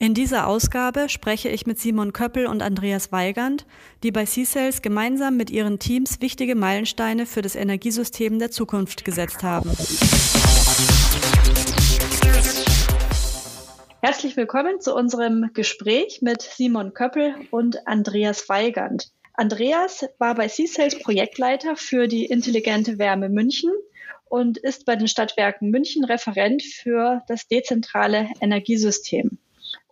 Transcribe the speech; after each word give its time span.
In 0.00 0.12
dieser 0.12 0.48
Ausgabe 0.48 1.08
spreche 1.08 1.48
ich 1.48 1.66
mit 1.66 1.78
Simon 1.78 2.12
Köppel 2.12 2.46
und 2.46 2.62
Andreas 2.62 3.12
Weigand, 3.12 3.64
die 4.02 4.10
bei 4.10 4.24
C-Cells 4.24 4.82
gemeinsam 4.82 5.36
mit 5.36 5.50
ihren 5.50 5.78
Teams 5.78 6.20
wichtige 6.20 6.56
Meilensteine 6.56 7.26
für 7.26 7.42
das 7.42 7.54
Energiesystem 7.54 8.40
der 8.40 8.50
Zukunft 8.50 9.04
gesetzt 9.04 9.44
haben. 9.44 9.70
Herzlich 14.02 14.36
willkommen 14.36 14.80
zu 14.80 14.94
unserem 14.96 15.50
Gespräch 15.54 16.20
mit 16.22 16.42
Simon 16.42 16.92
Köppel 16.92 17.36
und 17.52 17.86
Andreas 17.86 18.48
Weigand. 18.48 19.12
Andreas 19.34 20.06
war 20.18 20.34
bei 20.34 20.48
C-Cells 20.48 20.98
Projektleiter 20.98 21.76
für 21.76 22.08
die 22.08 22.26
intelligente 22.26 22.98
Wärme 22.98 23.28
München 23.28 23.70
und 24.24 24.58
ist 24.58 24.86
bei 24.86 24.96
den 24.96 25.06
Stadtwerken 25.06 25.70
München 25.70 26.04
Referent 26.04 26.64
für 26.64 27.22
das 27.28 27.46
dezentrale 27.46 28.28
Energiesystem. 28.40 29.38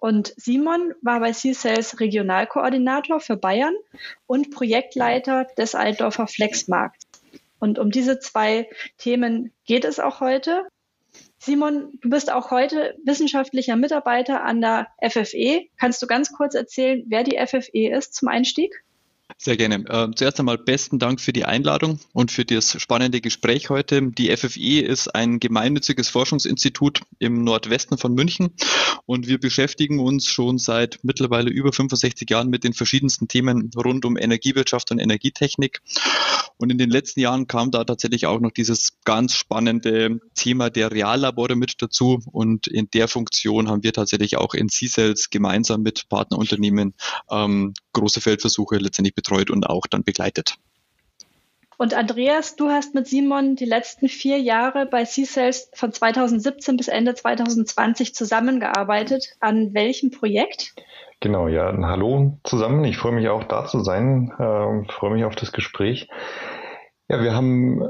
Und 0.02 0.34
Simon 0.36 0.94
war 1.00 1.20
bei 1.20 1.30
C-Sales 1.30 2.00
Regionalkoordinator 2.00 3.20
für 3.20 3.36
Bayern 3.36 3.76
und 4.26 4.50
Projektleiter 4.50 5.46
des 5.56 5.76
Altdorfer 5.76 6.26
Flexmarkts. 6.26 7.06
Und 7.60 7.78
um 7.78 7.92
diese 7.92 8.18
zwei 8.18 8.68
Themen 8.98 9.52
geht 9.64 9.84
es 9.84 10.00
auch 10.00 10.18
heute. 10.18 10.66
Simon, 11.38 12.00
du 12.00 12.10
bist 12.10 12.32
auch 12.32 12.50
heute 12.50 12.96
wissenschaftlicher 13.04 13.76
Mitarbeiter 13.76 14.42
an 14.42 14.60
der 14.60 14.88
FFE. 15.08 15.68
Kannst 15.78 16.02
du 16.02 16.08
ganz 16.08 16.32
kurz 16.32 16.56
erzählen, 16.56 17.04
wer 17.06 17.22
die 17.22 17.38
FFE 17.38 17.96
ist 17.96 18.16
zum 18.16 18.26
Einstieg? 18.26 18.82
Sehr 19.38 19.56
gerne. 19.56 19.84
Äh, 19.88 20.08
zuerst 20.14 20.38
einmal 20.38 20.58
besten 20.58 20.98
Dank 20.98 21.20
für 21.20 21.32
die 21.32 21.44
Einladung 21.44 21.98
und 22.12 22.30
für 22.30 22.44
das 22.44 22.80
spannende 22.80 23.20
Gespräch 23.20 23.70
heute. 23.70 24.02
Die 24.02 24.34
FFE 24.36 24.80
ist 24.80 25.14
ein 25.14 25.40
gemeinnütziges 25.40 26.08
Forschungsinstitut 26.08 27.00
im 27.18 27.42
Nordwesten 27.44 27.98
von 27.98 28.14
München 28.14 28.54
und 29.06 29.26
wir 29.26 29.38
beschäftigen 29.38 30.00
uns 30.00 30.26
schon 30.26 30.58
seit 30.58 31.00
mittlerweile 31.02 31.50
über 31.50 31.72
65 31.72 32.28
Jahren 32.30 32.48
mit 32.48 32.64
den 32.64 32.72
verschiedensten 32.72 33.28
Themen 33.28 33.70
rund 33.76 34.04
um 34.04 34.16
Energiewirtschaft 34.16 34.90
und 34.90 34.98
Energietechnik. 34.98 35.82
Und 36.58 36.70
in 36.70 36.78
den 36.78 36.90
letzten 36.90 37.20
Jahren 37.20 37.48
kam 37.48 37.72
da 37.72 37.82
tatsächlich 37.82 38.26
auch 38.26 38.38
noch 38.38 38.52
dieses 38.52 39.00
ganz 39.04 39.34
spannende 39.34 40.20
Thema 40.34 40.70
der 40.70 40.92
Reallabore 40.92 41.56
mit 41.56 41.82
dazu 41.82 42.20
und 42.30 42.68
in 42.68 42.88
der 42.90 43.08
Funktion 43.08 43.68
haben 43.68 43.82
wir 43.82 43.92
tatsächlich 43.92 44.36
auch 44.36 44.54
in 44.54 44.68
C-Cells 44.68 45.30
gemeinsam 45.30 45.82
mit 45.82 46.08
Partnerunternehmen 46.08 46.94
ähm, 47.30 47.74
große 47.92 48.20
Feldversuche 48.20 48.76
letztendlich 48.76 49.14
betreut 49.22 49.50
und 49.50 49.68
auch 49.68 49.86
dann 49.86 50.04
begleitet. 50.04 50.56
Und 51.78 51.94
Andreas, 51.94 52.54
du 52.54 52.68
hast 52.70 52.94
mit 52.94 53.08
Simon 53.08 53.56
die 53.56 53.64
letzten 53.64 54.08
vier 54.08 54.38
Jahre 54.38 54.86
bei 54.86 55.04
C-Cells 55.04 55.70
von 55.74 55.92
2017 55.92 56.76
bis 56.76 56.88
Ende 56.88 57.14
2020 57.14 58.14
zusammengearbeitet. 58.14 59.34
An 59.40 59.74
welchem 59.74 60.10
Projekt? 60.10 60.74
Genau, 61.18 61.48
ja, 61.48 61.72
hallo 61.82 62.38
zusammen. 62.44 62.84
Ich 62.84 62.98
freue 62.98 63.12
mich 63.12 63.28
auch 63.28 63.44
da 63.44 63.66
zu 63.66 63.80
sein, 63.80 64.32
äh, 64.38 64.92
freue 64.92 65.12
mich 65.12 65.24
auf 65.24 65.34
das 65.34 65.52
Gespräch. 65.52 66.08
Ja, 67.08 67.22
wir 67.22 67.34
haben 67.34 67.82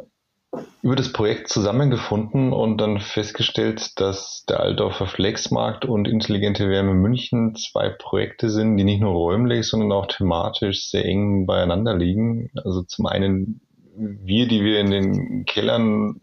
über 0.82 0.96
das 0.96 1.12
Projekt 1.12 1.48
zusammengefunden 1.48 2.52
und 2.52 2.78
dann 2.78 3.00
festgestellt, 3.00 3.98
dass 4.00 4.44
der 4.48 4.60
Altdorfer 4.60 5.06
Flexmarkt 5.06 5.84
und 5.84 6.06
Intelligente 6.06 6.68
Wärme 6.68 6.94
München 6.94 7.54
zwei 7.56 7.88
Projekte 7.88 8.50
sind, 8.50 8.76
die 8.76 8.84
nicht 8.84 9.00
nur 9.00 9.12
räumlich, 9.12 9.66
sondern 9.66 9.92
auch 9.92 10.06
thematisch 10.06 10.88
sehr 10.88 11.04
eng 11.04 11.46
beieinander 11.46 11.96
liegen. 11.96 12.50
Also 12.64 12.82
zum 12.82 13.06
einen 13.06 13.60
wir, 13.96 14.48
die 14.48 14.62
wir 14.62 14.80
in 14.80 14.90
den 14.90 15.44
Kellern 15.44 16.20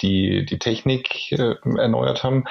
die, 0.00 0.44
die 0.44 0.58
Technik 0.58 1.32
äh, 1.32 1.54
erneuert 1.78 2.24
haben 2.24 2.44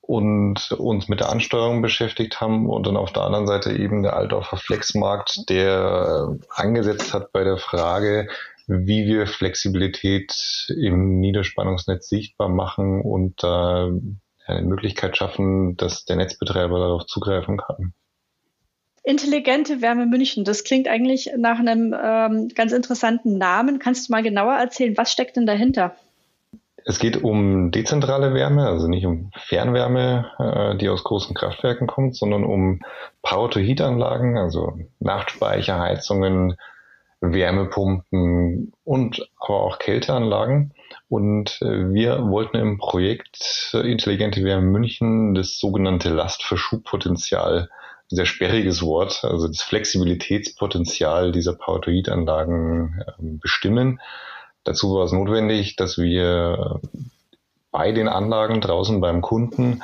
und 0.00 0.72
uns 0.72 1.08
mit 1.08 1.20
der 1.20 1.30
Ansteuerung 1.30 1.82
beschäftigt 1.82 2.40
haben 2.40 2.68
und 2.68 2.86
dann 2.86 2.96
auf 2.96 3.12
der 3.12 3.24
anderen 3.24 3.46
Seite 3.46 3.72
eben 3.72 4.02
der 4.02 4.16
Altdorfer 4.16 4.56
Flexmarkt, 4.56 5.48
der 5.48 6.36
angesetzt 6.50 7.14
hat 7.14 7.32
bei 7.32 7.44
der 7.44 7.58
Frage, 7.58 8.28
wie 8.70 9.04
wir 9.06 9.26
Flexibilität 9.26 10.32
im 10.68 11.18
Niederspannungsnetz 11.18 12.08
sichtbar 12.08 12.48
machen 12.48 13.02
und 13.02 13.42
da 13.42 13.90
eine 14.46 14.66
Möglichkeit 14.66 15.16
schaffen, 15.16 15.76
dass 15.76 16.04
der 16.04 16.16
Netzbetreiber 16.16 16.78
darauf 16.78 17.06
zugreifen 17.06 17.58
kann. 17.58 17.92
Intelligente 19.02 19.82
Wärme 19.82 20.06
München, 20.06 20.44
das 20.44 20.62
klingt 20.62 20.86
eigentlich 20.86 21.30
nach 21.36 21.58
einem 21.58 21.94
ähm, 22.00 22.48
ganz 22.54 22.72
interessanten 22.72 23.38
Namen. 23.38 23.78
Kannst 23.78 24.08
du 24.08 24.12
mal 24.12 24.22
genauer 24.22 24.54
erzählen, 24.54 24.96
was 24.96 25.10
steckt 25.10 25.36
denn 25.36 25.46
dahinter? 25.46 25.96
Es 26.84 26.98
geht 26.98 27.22
um 27.22 27.70
dezentrale 27.72 28.34
Wärme, 28.34 28.66
also 28.66 28.88
nicht 28.88 29.04
um 29.04 29.30
Fernwärme, 29.36 30.30
äh, 30.38 30.76
die 30.76 30.88
aus 30.88 31.02
großen 31.02 31.34
Kraftwerken 31.34 31.86
kommt, 31.86 32.16
sondern 32.16 32.44
um 32.44 32.80
Power-to-Heat-Anlagen, 33.22 34.38
also 34.38 34.78
Nachtspeicherheizungen, 34.98 36.56
Wärmepumpen 37.20 38.72
und 38.84 39.28
aber 39.38 39.60
auch 39.60 39.78
Kälteanlagen. 39.78 40.72
Und 41.08 41.60
äh, 41.62 41.92
wir 41.92 42.26
wollten 42.28 42.56
im 42.56 42.78
Projekt 42.78 43.72
äh, 43.74 43.90
Intelligente 43.90 44.44
Wärme 44.44 44.66
München 44.66 45.34
das 45.34 45.58
sogenannte 45.58 46.08
Lastverschubpotenzial, 46.10 47.68
sehr 48.08 48.26
sperriges 48.26 48.82
Wort, 48.82 49.24
also 49.24 49.46
das 49.46 49.62
Flexibilitätspotenzial 49.62 51.32
dieser 51.32 51.54
Power-to-Heat-Anlagen 51.54 53.02
ähm, 53.18 53.38
bestimmen. 53.38 54.00
Dazu 54.64 54.94
war 54.94 55.04
es 55.04 55.12
notwendig, 55.12 55.76
dass 55.76 55.98
wir 55.98 56.80
bei 57.70 57.92
den 57.92 58.08
Anlagen 58.08 58.60
draußen 58.60 59.00
beim 59.00 59.20
Kunden 59.20 59.82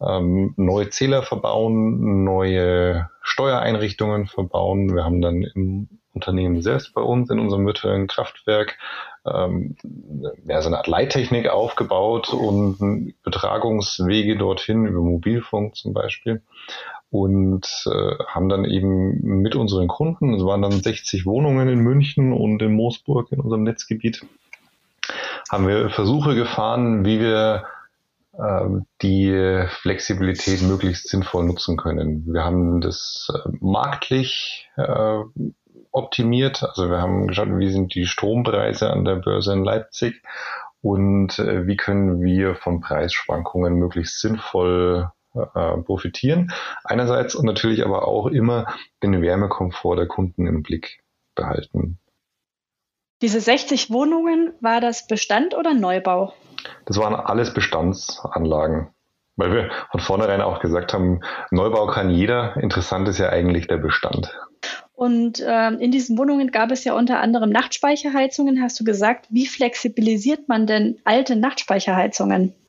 ähm, 0.00 0.54
neue 0.56 0.90
Zähler 0.90 1.22
verbauen, 1.22 2.24
neue 2.24 3.08
Steuereinrichtungen 3.22 4.26
verbauen. 4.26 4.94
Wir 4.94 5.04
haben 5.04 5.20
dann 5.20 5.42
im 5.42 5.88
Unternehmen 6.18 6.62
selbst 6.62 6.92
bei 6.94 7.00
uns 7.00 7.30
in 7.30 7.38
unserem 7.38 7.64
virtuellen 7.64 8.08
Kraftwerk 8.08 8.76
ähm, 9.24 9.76
ja, 10.46 10.60
so 10.60 10.68
eine 10.68 10.78
Art 10.78 10.88
Leittechnik 10.88 11.48
aufgebaut 11.48 12.30
und 12.30 13.14
Übertragungswege 13.22 14.36
dorthin 14.36 14.86
über 14.86 15.00
Mobilfunk 15.00 15.76
zum 15.76 15.92
Beispiel 15.92 16.42
und 17.10 17.66
äh, 17.86 18.24
haben 18.26 18.48
dann 18.48 18.64
eben 18.64 19.40
mit 19.40 19.54
unseren 19.54 19.88
Kunden, 19.88 20.34
es 20.34 20.44
waren 20.44 20.62
dann 20.62 20.72
60 20.72 21.24
Wohnungen 21.24 21.68
in 21.68 21.78
München 21.78 22.32
und 22.32 22.60
in 22.62 22.74
Moosburg 22.74 23.32
in 23.32 23.40
unserem 23.40 23.62
Netzgebiet, 23.62 24.26
haben 25.48 25.66
wir 25.66 25.88
Versuche 25.90 26.34
gefahren, 26.34 27.04
wie 27.04 27.20
wir 27.20 27.64
äh, 28.38 28.68
die 29.02 29.64
Flexibilität 29.80 30.62
möglichst 30.62 31.08
sinnvoll 31.08 31.44
nutzen 31.44 31.76
können. 31.76 32.24
Wir 32.26 32.44
haben 32.44 32.80
das 32.80 33.28
äh, 33.34 33.50
marktlich 33.60 34.68
äh, 34.76 35.20
optimiert. 35.92 36.62
Also 36.62 36.90
wir 36.90 37.00
haben 37.00 37.28
geschaut, 37.28 37.48
wie 37.50 37.70
sind 37.70 37.94
die 37.94 38.06
Strompreise 38.06 38.90
an 38.90 39.04
der 39.04 39.16
Börse 39.16 39.52
in 39.52 39.64
Leipzig 39.64 40.22
und 40.80 41.38
äh, 41.38 41.66
wie 41.66 41.76
können 41.76 42.22
wir 42.22 42.54
von 42.54 42.80
Preisschwankungen 42.80 43.74
möglichst 43.74 44.20
sinnvoll 44.20 45.10
äh, 45.34 45.76
profitieren. 45.82 46.52
Einerseits 46.84 47.34
und 47.34 47.44
natürlich 47.44 47.84
aber 47.84 48.08
auch 48.08 48.26
immer 48.26 48.66
den 49.02 49.20
Wärmekomfort 49.20 49.96
der 49.96 50.06
Kunden 50.06 50.46
im 50.46 50.62
Blick 50.62 51.00
behalten. 51.34 51.98
Diese 53.20 53.40
60 53.40 53.90
Wohnungen, 53.90 54.54
war 54.60 54.80
das 54.80 55.06
Bestand 55.06 55.54
oder 55.54 55.74
Neubau? 55.74 56.32
Das 56.86 56.98
waren 56.98 57.14
alles 57.14 57.52
Bestandsanlagen. 57.52 58.88
Weil 59.36 59.52
wir 59.52 59.70
von 59.90 60.00
vornherein 60.00 60.40
auch 60.40 60.60
gesagt 60.60 60.92
haben, 60.92 61.20
Neubau 61.50 61.86
kann 61.86 62.10
jeder. 62.10 62.56
Interessant 62.56 63.06
ist 63.08 63.18
ja 63.18 63.28
eigentlich 63.28 63.68
der 63.68 63.78
Bestand. 63.78 64.36
Und 64.98 65.38
äh, 65.38 65.68
in 65.74 65.92
diesen 65.92 66.18
Wohnungen 66.18 66.50
gab 66.50 66.72
es 66.72 66.82
ja 66.82 66.92
unter 66.92 67.20
anderem 67.20 67.50
Nachtspeicherheizungen. 67.50 68.60
Hast 68.60 68.80
du 68.80 68.84
gesagt, 68.84 69.26
wie 69.30 69.46
flexibilisiert 69.46 70.48
man 70.48 70.66
denn 70.66 70.98
alte 71.04 71.36
Nachtspeicherheizungen? 71.36 72.52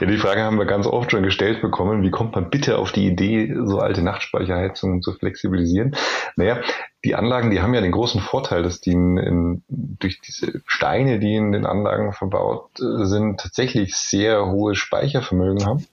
Ja, 0.00 0.06
die 0.06 0.16
Frage 0.16 0.42
haben 0.42 0.58
wir 0.58 0.64
ganz 0.64 0.86
oft 0.86 1.12
schon 1.12 1.22
gestellt 1.22 1.62
bekommen. 1.62 2.02
Wie 2.02 2.10
kommt 2.10 2.34
man 2.34 2.50
bitte 2.50 2.76
auf 2.76 2.90
die 2.90 3.06
Idee, 3.06 3.54
so 3.64 3.78
alte 3.78 4.02
Nachtspeicherheizungen 4.02 5.00
zu 5.00 5.12
flexibilisieren? 5.12 5.94
Naja, 6.34 6.60
die 7.04 7.14
Anlagen, 7.14 7.52
die 7.52 7.60
haben 7.60 7.72
ja 7.72 7.80
den 7.80 7.92
großen 7.92 8.20
Vorteil, 8.20 8.64
dass 8.64 8.80
die 8.80 8.90
in, 8.90 9.16
in, 9.16 9.62
durch 9.68 10.20
diese 10.20 10.60
Steine, 10.66 11.20
die 11.20 11.36
in 11.36 11.52
den 11.52 11.66
Anlagen 11.66 12.12
verbaut 12.12 12.70
sind, 12.74 13.38
tatsächlich 13.38 13.94
sehr 13.94 14.46
hohes 14.46 14.78
Speichervermögen 14.78 15.64
haben. 15.64 15.86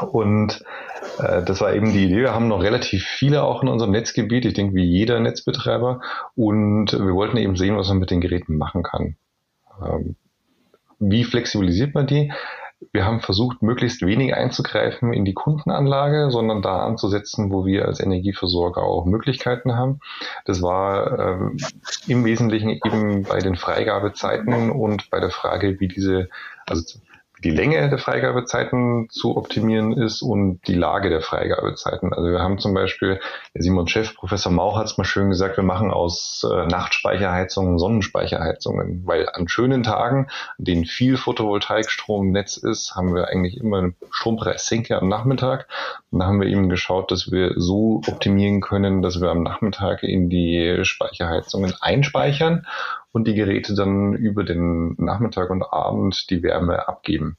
Und 0.00 0.62
Äh, 0.62 0.91
das 1.18 1.60
war 1.60 1.74
eben 1.74 1.92
die 1.92 2.04
Idee. 2.04 2.22
Wir 2.22 2.34
haben 2.34 2.48
noch 2.48 2.62
relativ 2.62 3.04
viele 3.04 3.42
auch 3.42 3.62
in 3.62 3.68
unserem 3.68 3.92
Netzgebiet. 3.92 4.44
Ich 4.44 4.54
denke, 4.54 4.74
wie 4.74 4.84
jeder 4.84 5.20
Netzbetreiber. 5.20 6.00
Und 6.34 6.92
wir 6.92 7.14
wollten 7.14 7.36
eben 7.36 7.56
sehen, 7.56 7.76
was 7.76 7.88
man 7.88 7.98
mit 7.98 8.10
den 8.10 8.20
Geräten 8.20 8.56
machen 8.56 8.82
kann. 8.82 9.16
Ähm, 9.84 10.16
wie 10.98 11.24
flexibilisiert 11.24 11.94
man 11.94 12.06
die? 12.06 12.32
Wir 12.92 13.04
haben 13.04 13.20
versucht, 13.20 13.62
möglichst 13.62 14.04
wenig 14.04 14.34
einzugreifen 14.34 15.12
in 15.12 15.24
die 15.24 15.34
Kundenanlage, 15.34 16.30
sondern 16.30 16.62
da 16.62 16.84
anzusetzen, 16.84 17.52
wo 17.52 17.64
wir 17.64 17.86
als 17.86 18.00
Energieversorger 18.00 18.82
auch 18.82 19.04
Möglichkeiten 19.04 19.76
haben. 19.76 20.00
Das 20.44 20.62
war 20.62 21.18
äh, 21.18 21.50
im 22.08 22.24
Wesentlichen 22.24 22.70
eben 22.70 23.22
bei 23.22 23.38
den 23.38 23.54
Freigabezeiten 23.54 24.70
und 24.70 25.10
bei 25.10 25.20
der 25.20 25.30
Frage, 25.30 25.78
wie 25.78 25.88
diese, 25.88 26.28
also 26.66 26.98
die 27.42 27.50
Länge 27.50 27.88
der 27.88 27.98
Freigabezeiten 27.98 29.08
zu 29.10 29.36
optimieren 29.36 29.92
ist 29.92 30.22
und 30.22 30.60
die 30.66 30.74
Lage 30.74 31.10
der 31.10 31.20
Freigabezeiten. 31.20 32.12
Also 32.12 32.30
wir 32.30 32.38
haben 32.38 32.58
zum 32.58 32.72
Beispiel, 32.72 33.20
Simon 33.54 33.88
Chef, 33.88 34.14
Professor 34.14 34.52
Mauch 34.52 34.78
hat 34.78 34.86
es 34.86 34.96
mal 34.98 35.04
schön 35.04 35.30
gesagt, 35.30 35.56
wir 35.56 35.64
machen 35.64 35.90
aus 35.90 36.46
äh, 36.48 36.66
Nachtspeicherheizungen 36.66 37.78
Sonnenspeicherheizungen, 37.78 39.02
weil 39.06 39.28
an 39.32 39.48
schönen 39.48 39.82
Tagen, 39.82 40.28
an 40.58 40.64
denen 40.64 40.84
viel 40.84 41.16
Photovoltaikstrom 41.16 42.26
im 42.26 42.32
Netz 42.32 42.56
ist, 42.56 42.94
haben 42.94 43.14
wir 43.14 43.28
eigentlich 43.28 43.56
immer 43.56 43.78
eine 43.78 43.94
Strompreissenke 44.10 44.96
am 44.96 45.08
Nachmittag. 45.08 45.66
Und 46.10 46.20
da 46.20 46.26
haben 46.26 46.40
wir 46.40 46.48
eben 46.48 46.68
geschaut, 46.68 47.10
dass 47.10 47.32
wir 47.32 47.54
so 47.56 48.02
optimieren 48.06 48.60
können, 48.60 49.02
dass 49.02 49.20
wir 49.20 49.30
am 49.30 49.42
Nachmittag 49.42 50.02
in 50.02 50.30
die 50.30 50.84
Speicherheizungen 50.84 51.74
einspeichern 51.80 52.66
und 53.12 53.26
die 53.26 53.34
Geräte 53.34 53.74
dann 53.74 54.14
über 54.14 54.44
den 54.44 54.94
Nachmittag 54.98 55.50
und 55.50 55.62
Abend 55.62 56.30
die 56.30 56.42
Wärme 56.42 56.88
abgeben. 56.88 57.36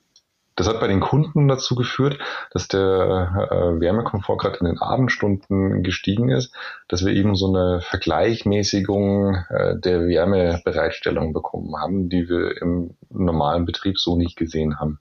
Das 0.55 0.67
hat 0.67 0.79
bei 0.79 0.87
den 0.87 0.99
Kunden 0.99 1.47
dazu 1.47 1.73
geführt, 1.73 2.19
dass 2.51 2.67
der 2.67 3.49
äh, 3.49 3.79
Wärmekomfort 3.79 4.37
gerade 4.37 4.59
in 4.59 4.67
den 4.67 4.77
Abendstunden 4.77 5.81
gestiegen 5.81 6.29
ist, 6.29 6.53
dass 6.87 7.03
wir 7.03 7.11
eben 7.11 7.35
so 7.35 7.47
eine 7.47 7.81
Vergleichmäßigung 7.81 9.35
äh, 9.49 9.79
der 9.79 10.05
Wärmebereitstellung 10.07 11.33
bekommen 11.33 11.75
haben, 11.75 12.09
die 12.09 12.29
wir 12.29 12.61
im 12.61 12.91
normalen 13.09 13.65
Betrieb 13.65 13.97
so 13.97 14.15
nicht 14.15 14.35
gesehen 14.37 14.79
haben. 14.79 14.99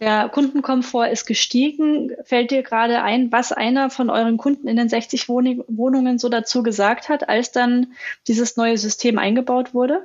Der 0.00 0.28
Kundenkomfort 0.28 1.08
ist 1.08 1.26
gestiegen. 1.26 2.12
Fällt 2.22 2.52
dir 2.52 2.62
gerade 2.62 3.02
ein, 3.02 3.32
was 3.32 3.50
einer 3.50 3.90
von 3.90 4.10
euren 4.10 4.36
Kunden 4.36 4.68
in 4.68 4.76
den 4.76 4.88
60 4.88 5.28
Wohnungen 5.28 6.18
so 6.18 6.28
dazu 6.28 6.62
gesagt 6.62 7.08
hat, 7.08 7.28
als 7.28 7.50
dann 7.50 7.88
dieses 8.28 8.56
neue 8.56 8.78
System 8.78 9.18
eingebaut 9.18 9.74
wurde? 9.74 10.02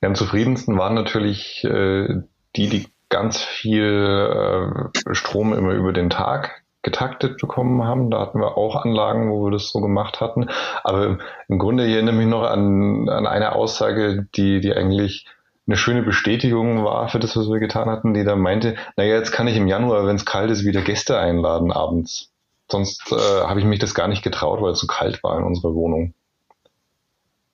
Ja, 0.00 0.08
am 0.08 0.16
zufriedensten 0.16 0.76
waren 0.76 0.94
natürlich 0.94 1.62
äh, 1.64 2.22
die, 2.56 2.68
die 2.68 2.88
ganz 3.10 3.38
viel 3.38 4.90
äh, 5.04 5.14
Strom 5.14 5.52
immer 5.52 5.72
über 5.72 5.92
den 5.92 6.10
Tag 6.10 6.62
getaktet 6.82 7.40
bekommen 7.40 7.84
haben. 7.84 8.10
Da 8.10 8.20
hatten 8.20 8.40
wir 8.40 8.56
auch 8.56 8.74
Anlagen, 8.74 9.30
wo 9.30 9.44
wir 9.44 9.50
das 9.50 9.70
so 9.70 9.80
gemacht 9.80 10.20
hatten. 10.20 10.48
Aber 10.82 11.18
im 11.48 11.58
Grunde 11.58 11.84
erinnere 11.84 12.14
ich 12.14 12.20
mich 12.20 12.28
noch 12.28 12.42
an, 12.42 13.08
an 13.08 13.26
eine 13.26 13.52
Aussage, 13.52 14.26
die, 14.34 14.60
die 14.60 14.74
eigentlich 14.74 15.26
eine 15.70 15.76
schöne 15.76 16.02
Bestätigung 16.02 16.84
war 16.84 17.08
für 17.08 17.20
das, 17.20 17.36
was 17.36 17.48
wir 17.48 17.60
getan 17.60 17.88
hatten, 17.88 18.12
die 18.12 18.24
da 18.24 18.34
meinte, 18.34 18.74
naja, 18.96 19.14
jetzt 19.14 19.30
kann 19.30 19.46
ich 19.46 19.56
im 19.56 19.68
Januar, 19.68 20.04
wenn 20.04 20.16
es 20.16 20.26
kalt 20.26 20.50
ist, 20.50 20.64
wieder 20.64 20.82
Gäste 20.82 21.16
einladen 21.16 21.70
abends. 21.70 22.32
Sonst 22.68 23.12
äh, 23.12 23.14
habe 23.14 23.60
ich 23.60 23.66
mich 23.66 23.78
das 23.78 23.94
gar 23.94 24.08
nicht 24.08 24.24
getraut, 24.24 24.60
weil 24.60 24.72
es 24.72 24.80
so 24.80 24.88
kalt 24.88 25.22
war 25.22 25.38
in 25.38 25.44
unserer 25.44 25.72
Wohnung. 25.74 26.12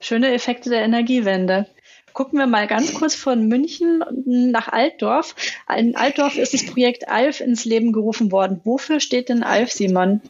Schöne 0.00 0.32
Effekte 0.32 0.70
der 0.70 0.82
Energiewende. 0.82 1.66
Gucken 2.14 2.38
wir 2.38 2.46
mal 2.46 2.66
ganz 2.66 2.94
kurz 2.94 3.14
von 3.14 3.48
München 3.48 4.02
nach 4.24 4.68
Altdorf. 4.68 5.34
In 5.76 5.94
Altdorf 5.94 6.38
ist 6.38 6.54
das 6.54 6.64
Projekt 6.64 7.08
ALF 7.10 7.40
ins 7.40 7.66
Leben 7.66 7.92
gerufen 7.92 8.32
worden. 8.32 8.62
Wofür 8.64 9.00
steht 9.00 9.28
denn 9.28 9.42
ALF, 9.42 9.70
Simon? 9.70 10.22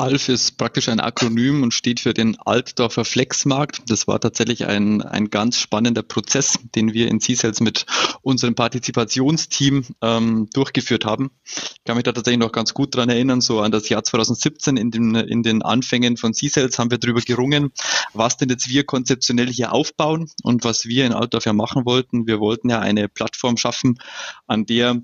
ALF 0.00 0.28
ist 0.28 0.58
praktisch 0.58 0.88
ein 0.88 1.00
Akronym 1.00 1.64
und 1.64 1.74
steht 1.74 1.98
für 1.98 2.14
den 2.14 2.38
Altdorfer 2.38 3.04
Flexmarkt. 3.04 3.82
Das 3.88 4.06
war 4.06 4.20
tatsächlich 4.20 4.64
ein, 4.64 5.02
ein 5.02 5.28
ganz 5.28 5.58
spannender 5.58 6.04
Prozess, 6.04 6.56
den 6.76 6.94
wir 6.94 7.08
in 7.08 7.20
C-Cells 7.20 7.60
mit 7.60 7.84
unserem 8.22 8.54
Partizipationsteam 8.54 9.84
ähm, 10.00 10.48
durchgeführt 10.52 11.04
haben. 11.04 11.32
Ich 11.44 11.84
kann 11.84 11.96
mich 11.96 12.04
da 12.04 12.12
tatsächlich 12.12 12.38
noch 12.38 12.52
ganz 12.52 12.74
gut 12.74 12.94
dran 12.94 13.08
erinnern, 13.08 13.40
so 13.40 13.60
an 13.60 13.72
das 13.72 13.88
Jahr 13.88 14.04
2017 14.04 14.76
in 14.76 14.92
den, 14.92 15.16
in 15.16 15.42
den 15.42 15.62
Anfängen 15.62 16.16
von 16.16 16.32
C-Cells 16.32 16.78
haben 16.78 16.92
wir 16.92 16.98
darüber 16.98 17.20
gerungen, 17.20 17.72
was 18.12 18.36
denn 18.36 18.50
jetzt 18.50 18.68
wir 18.68 18.84
konzeptionell 18.84 19.48
hier 19.48 19.72
aufbauen 19.72 20.30
und 20.44 20.62
was 20.62 20.84
wir 20.84 21.06
in 21.06 21.12
Altdorf 21.12 21.44
ja 21.44 21.52
machen 21.52 21.84
wollten. 21.86 22.28
Wir 22.28 22.38
wollten 22.38 22.70
ja 22.70 22.78
eine 22.78 23.08
Plattform 23.08 23.56
schaffen, 23.56 23.98
an 24.46 24.64
der 24.64 25.02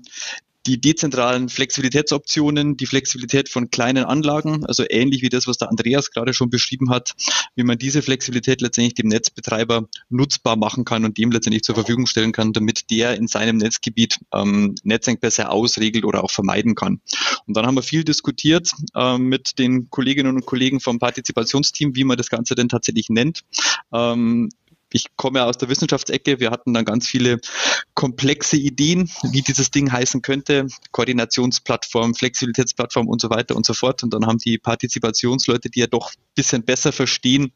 die 0.67 0.81
dezentralen 0.81 1.49
Flexibilitätsoptionen, 1.49 2.77
die 2.77 2.85
Flexibilität 2.85 3.49
von 3.49 3.69
kleinen 3.69 4.05
Anlagen, 4.05 4.65
also 4.65 4.83
ähnlich 4.89 5.21
wie 5.21 5.29
das, 5.29 5.47
was 5.47 5.57
der 5.57 5.69
Andreas 5.69 6.11
gerade 6.11 6.33
schon 6.33 6.49
beschrieben 6.49 6.89
hat, 6.89 7.13
wie 7.55 7.63
man 7.63 7.77
diese 7.77 8.01
Flexibilität 8.01 8.61
letztendlich 8.61 8.95
dem 8.95 9.07
Netzbetreiber 9.07 9.87
nutzbar 10.09 10.55
machen 10.55 10.85
kann 10.85 11.05
und 11.05 11.17
dem 11.17 11.31
letztendlich 11.31 11.63
zur 11.63 11.75
Verfügung 11.75 12.07
stellen 12.07 12.31
kann, 12.31 12.53
damit 12.53 12.89
der 12.89 13.15
in 13.15 13.27
seinem 13.27 13.57
Netzgebiet 13.57 14.19
ähm, 14.33 14.75
Netzengpässe 14.83 15.49
ausregelt 15.49 16.05
oder 16.05 16.23
auch 16.23 16.31
vermeiden 16.31 16.75
kann. 16.75 16.99
Und 17.45 17.55
dann 17.55 17.65
haben 17.65 17.75
wir 17.75 17.83
viel 17.83 18.03
diskutiert 18.03 18.71
äh, 18.95 19.17
mit 19.17 19.59
den 19.59 19.89
Kolleginnen 19.89 20.35
und 20.35 20.45
Kollegen 20.45 20.79
vom 20.79 20.99
Partizipationsteam, 20.99 21.95
wie 21.95 22.03
man 22.03 22.17
das 22.17 22.29
Ganze 22.29 22.55
denn 22.55 22.69
tatsächlich 22.69 23.09
nennt. 23.09 23.41
Ähm, 23.93 24.49
ich 24.95 25.07
komme 25.17 25.39
ja 25.39 25.45
aus 25.45 25.57
der 25.57 25.67
Wissenschaftsecke. 25.67 26.39
Wir 26.39 26.51
hatten 26.51 26.73
dann 26.73 26.85
ganz 26.85 27.05
viele 27.05 27.39
komplexe 27.95 28.55
Ideen, 28.55 29.11
wie 29.31 29.41
dieses 29.41 29.69
Ding 29.69 29.91
heißen 29.91 30.21
könnte. 30.21 30.67
Koordinationsplattform, 30.91 32.15
Flexibilitätsplattform 32.15 33.09
und 33.09 33.19
so 33.19 33.29
weiter 33.29 33.57
und 33.57 33.65
so 33.65 33.73
fort. 33.73 34.03
Und 34.03 34.13
dann 34.13 34.25
haben 34.25 34.37
die 34.37 34.57
Partizipationsleute, 34.57 35.69
die 35.69 35.81
ja 35.81 35.87
doch 35.87 36.11
ein 36.11 36.21
bisschen 36.33 36.63
besser 36.63 36.93
verstehen, 36.93 37.51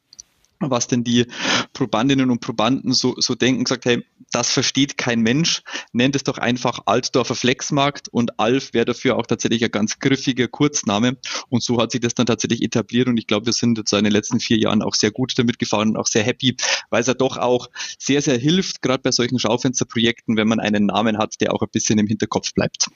was 0.60 0.88
denn 0.88 1.04
die 1.04 1.26
Probandinnen 1.74 2.30
und 2.30 2.42
Probanden 2.42 2.94
so, 2.94 3.16
so 3.18 3.36
denken, 3.36 3.64
gesagt, 3.64 3.86
hey, 3.86 4.06
das 4.32 4.52
versteht 4.52 4.98
kein 4.98 5.22
Mensch, 5.22 5.64
nennt 5.94 6.16
es 6.16 6.24
doch 6.24 6.38
einfach 6.38 6.82
Altdorfer 6.86 7.36
Flexmarkt 7.36 8.10
und 8.10 8.40
Alf 8.40 8.74
wäre 8.74 8.86
dafür 8.86 9.18
auch 9.18 9.26
tatsächlich 9.26 9.64
ein 9.64 9.72
ganz 9.72 10.00
griffiger 10.00 10.48
Kurzname 10.48 11.18
und 11.50 11.64
so 11.64 11.82
hat 11.82 11.92
sich 11.92 12.02
das 12.02 12.14
dann 12.14 12.26
tatsächlich 12.26 12.62
etabliert 12.62 13.08
und 13.08 13.18
ich 13.18 13.28
glaube, 13.28 13.48
wir 13.48 13.54
sind 13.54 13.78
jetzt 13.78 13.94
in 13.94 14.04
den 14.04 14.14
letzten 14.14 14.40
vier 14.40 14.58
Jahren 14.58 14.82
auch 14.82 14.96
sehr 14.96 15.12
gut 15.12 15.34
damit 15.38 15.60
gefahren 15.60 15.90
und 15.90 15.98
auch 15.98 16.08
sehr 16.08 16.24
happy, 16.24 16.56
weil 16.90 17.02
es 17.02 17.08
ja 17.08 17.14
doch 17.14 17.38
auch 17.38 17.70
sehr, 17.98 18.22
sehr 18.22 18.38
hilft, 18.38 18.82
gerade 18.82 19.02
bei 19.02 19.12
solchen 19.12 19.40
Schaufensterprojekten, 19.40 20.38
wenn 20.38 20.48
man 20.48 20.60
einen 20.60 20.88
Namen 20.88 21.18
hat, 21.18 21.42
der 21.42 21.54
auch 21.54 21.62
ein 21.62 21.70
bisschen 21.72 22.00
im 22.00 22.08
Hinterkopf 22.08 22.54
bleibt. 22.54 22.90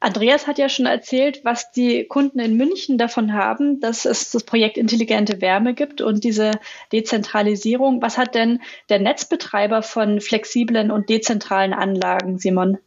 Andreas 0.00 0.46
hat 0.46 0.58
ja 0.58 0.68
schon 0.68 0.86
erzählt, 0.86 1.44
was 1.44 1.70
die 1.72 2.04
Kunden 2.04 2.38
in 2.38 2.56
München 2.56 2.98
davon 2.98 3.32
haben, 3.32 3.80
dass 3.80 4.04
es 4.04 4.30
das 4.30 4.44
Projekt 4.44 4.76
intelligente 4.76 5.40
Wärme 5.40 5.74
gibt 5.74 6.00
und 6.00 6.24
diese 6.24 6.52
Dezentralisierung. 6.92 8.02
Was 8.02 8.18
hat 8.18 8.34
denn 8.34 8.60
der 8.88 9.00
Netzbetreiber 9.00 9.82
von 9.82 10.20
flexiblen 10.20 10.90
und 10.90 11.08
dezentralen 11.08 11.72
Anlagen, 11.72 12.38
Simon? 12.38 12.78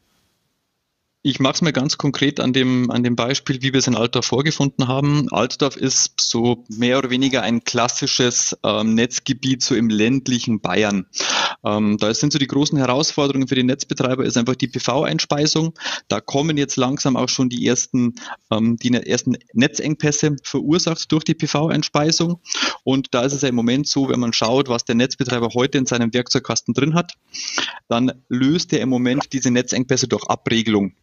Ich 1.27 1.41
mache 1.41 1.55
es 1.55 1.62
mir 1.62 1.74
ganz 1.74 1.98
konkret 1.98 2.39
an 2.39 2.53
dem, 2.53 2.89
an 2.89 3.03
dem 3.03 3.17
Beispiel, 3.17 3.62
wie 3.62 3.74
wir 3.74 3.79
es 3.79 3.88
in 3.88 3.98
Altdorf 3.98 4.27
vorgefunden 4.27 4.88
haben. 4.88 5.27
Altdorf 5.29 5.75
ist 5.75 6.22
so 6.22 6.63
mehr 6.69 6.98
oder 7.00 7.10
weniger 7.10 7.41
ein 7.41 7.65
klassisches 7.65 8.57
ähm, 8.63 8.93
Netzgebiet 8.96 9.62
so 9.62 9.75
im 9.75 9.89
ländlichen 9.89 10.62
Bayern. 10.62 11.05
Ähm, 11.65 11.98
da 11.98 12.13
sind 12.13 12.31
so 12.31 12.39
die 12.39 12.48
großen 12.48 12.77
Herausforderungen 12.77 13.50
für 13.50 13.55
die 13.55 13.63
Netzbetreiber 13.63 14.24
ist 14.24 14.38
einfach 14.38 14.55
die 14.55 14.69
PV-Einspeisung. 14.69 15.74
Da 16.07 16.22
kommen 16.22 16.55
jetzt 16.55 16.77
langsam 16.77 17.17
auch 17.17 17.27
schon 17.27 17.50
die 17.50 17.67
ersten, 17.67 18.15
ähm, 18.50 18.77
die 18.77 18.91
ne-, 18.91 19.05
ersten 19.05 19.36
Netzengpässe 19.51 20.38
verursacht 20.43 21.12
durch 21.12 21.25
die 21.25 21.34
PV-Einspeisung. 21.34 22.39
Und 22.86 23.07
da 23.12 23.24
ist 23.24 23.34
es 23.34 23.41
ja 23.41 23.50
im 23.50 23.55
Moment 23.55 23.89
so, 23.89 24.07
wenn 24.07 24.22
man 24.22 24.31
schaut, 24.31 24.69
was 24.69 24.86
der 24.86 24.96
Netzbetreiber 24.96 25.50
heute 25.55 25.77
in 25.77 25.88
seinem 25.88 26.13
Werkzeugkasten 26.13 26.74
drin 26.74 26.93
hat, 26.93 27.15
dann 27.89 28.13
löst 28.29 28.72
er 28.72 28.79
im 28.79 28.88
Moment 28.88 29.34
diese 29.34 29.51
Netzengpässe 29.51 30.07
durch 30.07 30.24
Abregelung. 30.29 30.93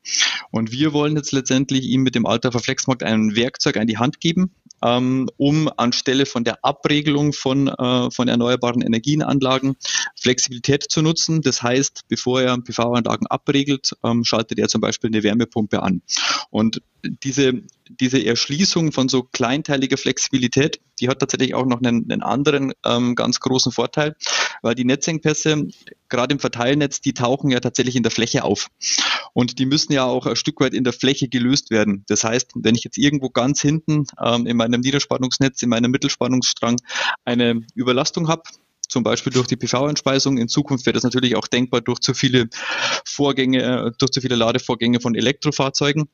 Und 0.50 0.72
wir 0.72 0.92
wollen 0.92 1.16
jetzt 1.16 1.32
letztendlich 1.32 1.84
ihm 1.84 2.02
mit 2.02 2.14
dem 2.14 2.26
Alter 2.26 2.52
Flexmarkt 2.52 3.02
ein 3.02 3.34
Werkzeug 3.36 3.76
an 3.76 3.86
die 3.86 3.98
Hand 3.98 4.20
geben, 4.20 4.52
ähm, 4.82 5.28
um 5.36 5.70
anstelle 5.76 6.26
von 6.26 6.44
der 6.44 6.64
Abregelung 6.64 7.32
von, 7.32 7.68
äh, 7.68 8.10
von 8.10 8.28
erneuerbaren 8.28 8.82
Energienanlagen 8.82 9.76
Flexibilität 10.14 10.84
zu 10.84 11.02
nutzen. 11.02 11.42
Das 11.42 11.62
heißt, 11.62 12.02
bevor 12.08 12.42
er 12.42 12.58
PV-Anlagen 12.58 13.26
abregelt, 13.26 13.96
ähm, 14.04 14.24
schaltet 14.24 14.58
er 14.58 14.68
zum 14.68 14.80
Beispiel 14.80 15.08
eine 15.08 15.22
Wärmepumpe 15.22 15.82
an. 15.82 16.02
Und 16.50 16.82
diese, 17.02 17.62
diese 17.88 18.24
Erschließung 18.24 18.92
von 18.92 19.08
so 19.08 19.22
kleinteiliger 19.22 19.96
Flexibilität, 19.96 20.80
die 21.00 21.08
hat 21.08 21.18
tatsächlich 21.18 21.54
auch 21.54 21.66
noch 21.66 21.82
einen, 21.82 22.10
einen 22.10 22.22
anderen 22.22 22.72
ähm, 22.84 23.14
ganz 23.14 23.40
großen 23.40 23.72
Vorteil, 23.72 24.16
weil 24.64 24.74
die 24.74 24.84
Netzengpässe, 24.84 25.68
gerade 26.08 26.32
im 26.32 26.40
Verteilnetz, 26.40 27.02
die 27.02 27.12
tauchen 27.12 27.50
ja 27.50 27.60
tatsächlich 27.60 27.96
in 27.96 28.02
der 28.02 28.10
Fläche 28.10 28.44
auf. 28.44 28.68
Und 29.34 29.58
die 29.58 29.66
müssen 29.66 29.92
ja 29.92 30.04
auch 30.04 30.26
ein 30.26 30.36
Stück 30.36 30.60
weit 30.60 30.72
in 30.72 30.84
der 30.84 30.94
Fläche 30.94 31.28
gelöst 31.28 31.70
werden. 31.70 32.04
Das 32.08 32.24
heißt, 32.24 32.52
wenn 32.54 32.74
ich 32.74 32.82
jetzt 32.82 32.96
irgendwo 32.96 33.28
ganz 33.28 33.60
hinten 33.60 34.06
ähm, 34.24 34.46
in 34.46 34.56
meinem 34.56 34.80
Niederspannungsnetz, 34.80 35.62
in 35.62 35.68
meinem 35.68 35.90
Mittelspannungsstrang 35.90 36.76
eine 37.26 37.62
Überlastung 37.74 38.28
habe, 38.28 38.42
zum 38.88 39.02
Beispiel 39.02 39.32
durch 39.32 39.46
die 39.46 39.56
PV-Einspeisung. 39.56 40.38
In 40.38 40.48
Zukunft 40.48 40.86
wäre 40.86 40.94
das 40.94 41.02
natürlich 41.02 41.36
auch 41.36 41.46
denkbar 41.46 41.82
durch 41.82 42.00
zu 42.00 42.14
viele 42.14 42.48
Vorgänge, 43.04 43.62
äh, 43.62 43.90
durch 43.98 44.12
zu 44.12 44.20
viele 44.22 44.36
Ladevorgänge 44.36 45.00
von 45.00 45.14
Elektrofahrzeugen 45.14 46.08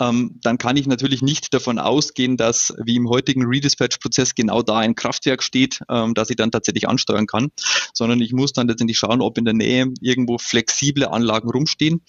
ähm, 0.00 0.38
dann 0.42 0.58
kann 0.58 0.76
ich 0.76 0.86
natürlich 0.86 1.22
nicht 1.22 1.52
davon 1.52 1.78
ausgehen, 1.78 2.36
dass 2.36 2.74
wie 2.84 2.96
im 2.96 3.08
heutigen 3.08 3.44
Redispatch-Prozess 3.44 4.34
genau 4.34 4.62
da 4.62 4.78
ein 4.78 4.94
Kraftwerk 4.94 5.42
steht, 5.42 5.80
ähm, 5.88 6.14
das 6.14 6.30
ich 6.30 6.36
dann 6.36 6.50
tatsächlich 6.50 6.88
ansteuern 6.88 7.26
kann, 7.26 7.50
sondern 7.92 8.20
ich 8.20 8.32
muss 8.32 8.52
dann 8.52 8.68
letztendlich 8.68 8.98
schauen, 8.98 9.20
ob 9.20 9.38
in 9.38 9.44
der 9.44 9.54
Nähe 9.54 9.92
irgendwo 10.00 10.38
flexible 10.38 11.06
Anlagen 11.08 11.50
rumstehen. 11.50 12.02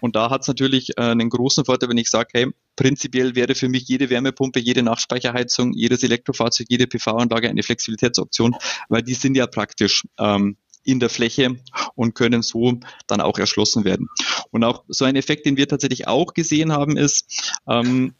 Und 0.00 0.16
da 0.16 0.30
hat 0.30 0.42
es 0.42 0.48
natürlich 0.48 0.90
äh, 0.96 1.02
einen 1.02 1.30
großen 1.30 1.64
Vorteil, 1.64 1.88
wenn 1.88 1.98
ich 1.98 2.10
sage, 2.10 2.28
hey, 2.32 2.50
prinzipiell 2.76 3.34
wäre 3.34 3.54
für 3.54 3.68
mich 3.68 3.86
jede 3.88 4.10
Wärmepumpe, 4.10 4.60
jede 4.60 4.82
Nachspeicherheizung, 4.82 5.72
jedes 5.72 6.02
Elektrofahrzeug, 6.02 6.66
jede 6.68 6.86
PV-Anlage 6.86 7.48
eine 7.48 7.62
Flexibilitätsoption, 7.62 8.56
weil 8.88 9.02
die 9.02 9.14
sind 9.14 9.36
ja 9.36 9.46
praktisch 9.46 10.04
ähm, 10.18 10.56
in 10.84 11.00
der 11.00 11.10
Fläche 11.10 11.56
und 11.94 12.14
können 12.14 12.42
so 12.42 12.78
dann 13.06 13.20
auch 13.20 13.38
erschlossen 13.38 13.84
werden. 13.84 14.08
Und 14.50 14.64
auch 14.64 14.84
so 14.88 15.04
ein 15.04 15.16
Effekt, 15.16 15.46
den 15.46 15.56
wir 15.56 15.68
tatsächlich 15.68 16.06
auch 16.06 16.34
gesehen 16.34 16.72
haben, 16.72 16.96
ist, 16.96 17.52
ähm, 17.68 18.14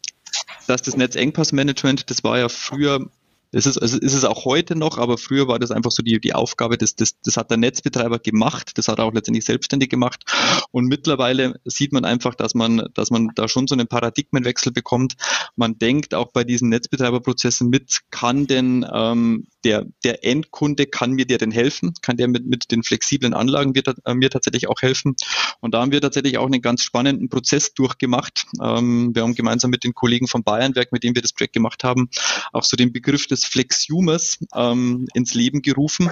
dass 0.67 0.81
das 0.81 0.97
Netzengpassmanagement, 0.97 2.09
das 2.09 2.23
war 2.23 2.37
ja 2.39 2.49
früher 2.49 3.09
das 3.55 3.65
ist, 3.65 3.77
also 3.77 3.97
ist 3.97 4.13
es 4.13 4.25
auch 4.25 4.43
heute 4.43 4.75
noch, 4.75 4.97
aber 4.97 5.17
früher 5.17 5.47
war 5.47 5.59
das 5.59 5.71
einfach 5.71 5.91
so 5.91 6.03
die, 6.03 6.19
die 6.19 6.33
Aufgabe, 6.33 6.77
das, 6.77 6.97
das, 6.97 7.21
das 7.21 7.37
hat 7.37 7.49
der 7.49 7.57
Netzbetreiber 7.57 8.19
gemacht, 8.19 8.71
das 8.75 8.89
hat 8.89 8.99
er 8.99 9.05
auch 9.05 9.13
letztendlich 9.13 9.45
selbstständig 9.45 9.89
gemacht. 9.89 10.25
Und 10.71 10.87
mittlerweile 10.87 11.57
sieht 11.63 11.93
man 11.93 12.03
einfach, 12.03 12.35
dass 12.35 12.53
man, 12.53 12.89
dass 12.93 13.11
man 13.11 13.31
da 13.33 13.47
schon 13.47 13.67
so 13.67 13.73
einen 13.73 13.87
Paradigmenwechsel 13.87 14.73
bekommt. 14.73 15.13
Man 15.55 15.79
denkt 15.79 16.13
auch 16.13 16.33
bei 16.33 16.43
diesen 16.43 16.67
Netzbetreiberprozessen 16.67 17.69
mit, 17.69 18.01
kann 18.11 18.45
denn 18.45 18.85
ähm, 18.91 19.47
der, 19.63 19.85
der 20.03 20.25
Endkunde, 20.25 20.85
kann 20.85 21.11
mir 21.11 21.25
der 21.25 21.37
denn 21.37 21.51
helfen? 21.51 21.93
Kann 22.01 22.17
der 22.17 22.27
mit, 22.27 22.45
mit 22.45 22.71
den 22.71 22.83
flexiblen 22.83 23.33
Anlagen 23.33 23.71
mir, 23.71 23.83
äh, 24.03 24.13
mir 24.13 24.29
tatsächlich 24.29 24.67
auch 24.67 24.81
helfen? 24.81 25.15
Und 25.61 25.73
da 25.73 25.81
haben 25.81 25.93
wir 25.93 26.01
tatsächlich 26.01 26.37
auch 26.37 26.45
einen 26.45 26.61
ganz 26.61 26.83
spannenden 26.83 27.29
Prozess 27.29 27.73
durchgemacht. 27.73 28.47
Ähm, 28.61 29.15
wir 29.15 29.23
haben 29.23 29.33
gemeinsam 29.33 29.71
mit 29.71 29.85
den 29.85 29.93
Kollegen 29.93 30.27
vom 30.27 30.43
Bayernwerk, 30.43 30.91
mit 30.91 31.03
dem 31.03 31.15
wir 31.15 31.21
das 31.21 31.31
Projekt 31.31 31.53
gemacht 31.53 31.85
haben, 31.85 32.09
auch 32.51 32.63
so 32.63 32.75
den 32.75 32.91
Begriff 32.91 33.27
des 33.27 33.44
Flexhumors 33.45 34.39
ähm, 34.53 35.07
ins 35.13 35.33
Leben 35.33 35.61
gerufen. 35.61 36.11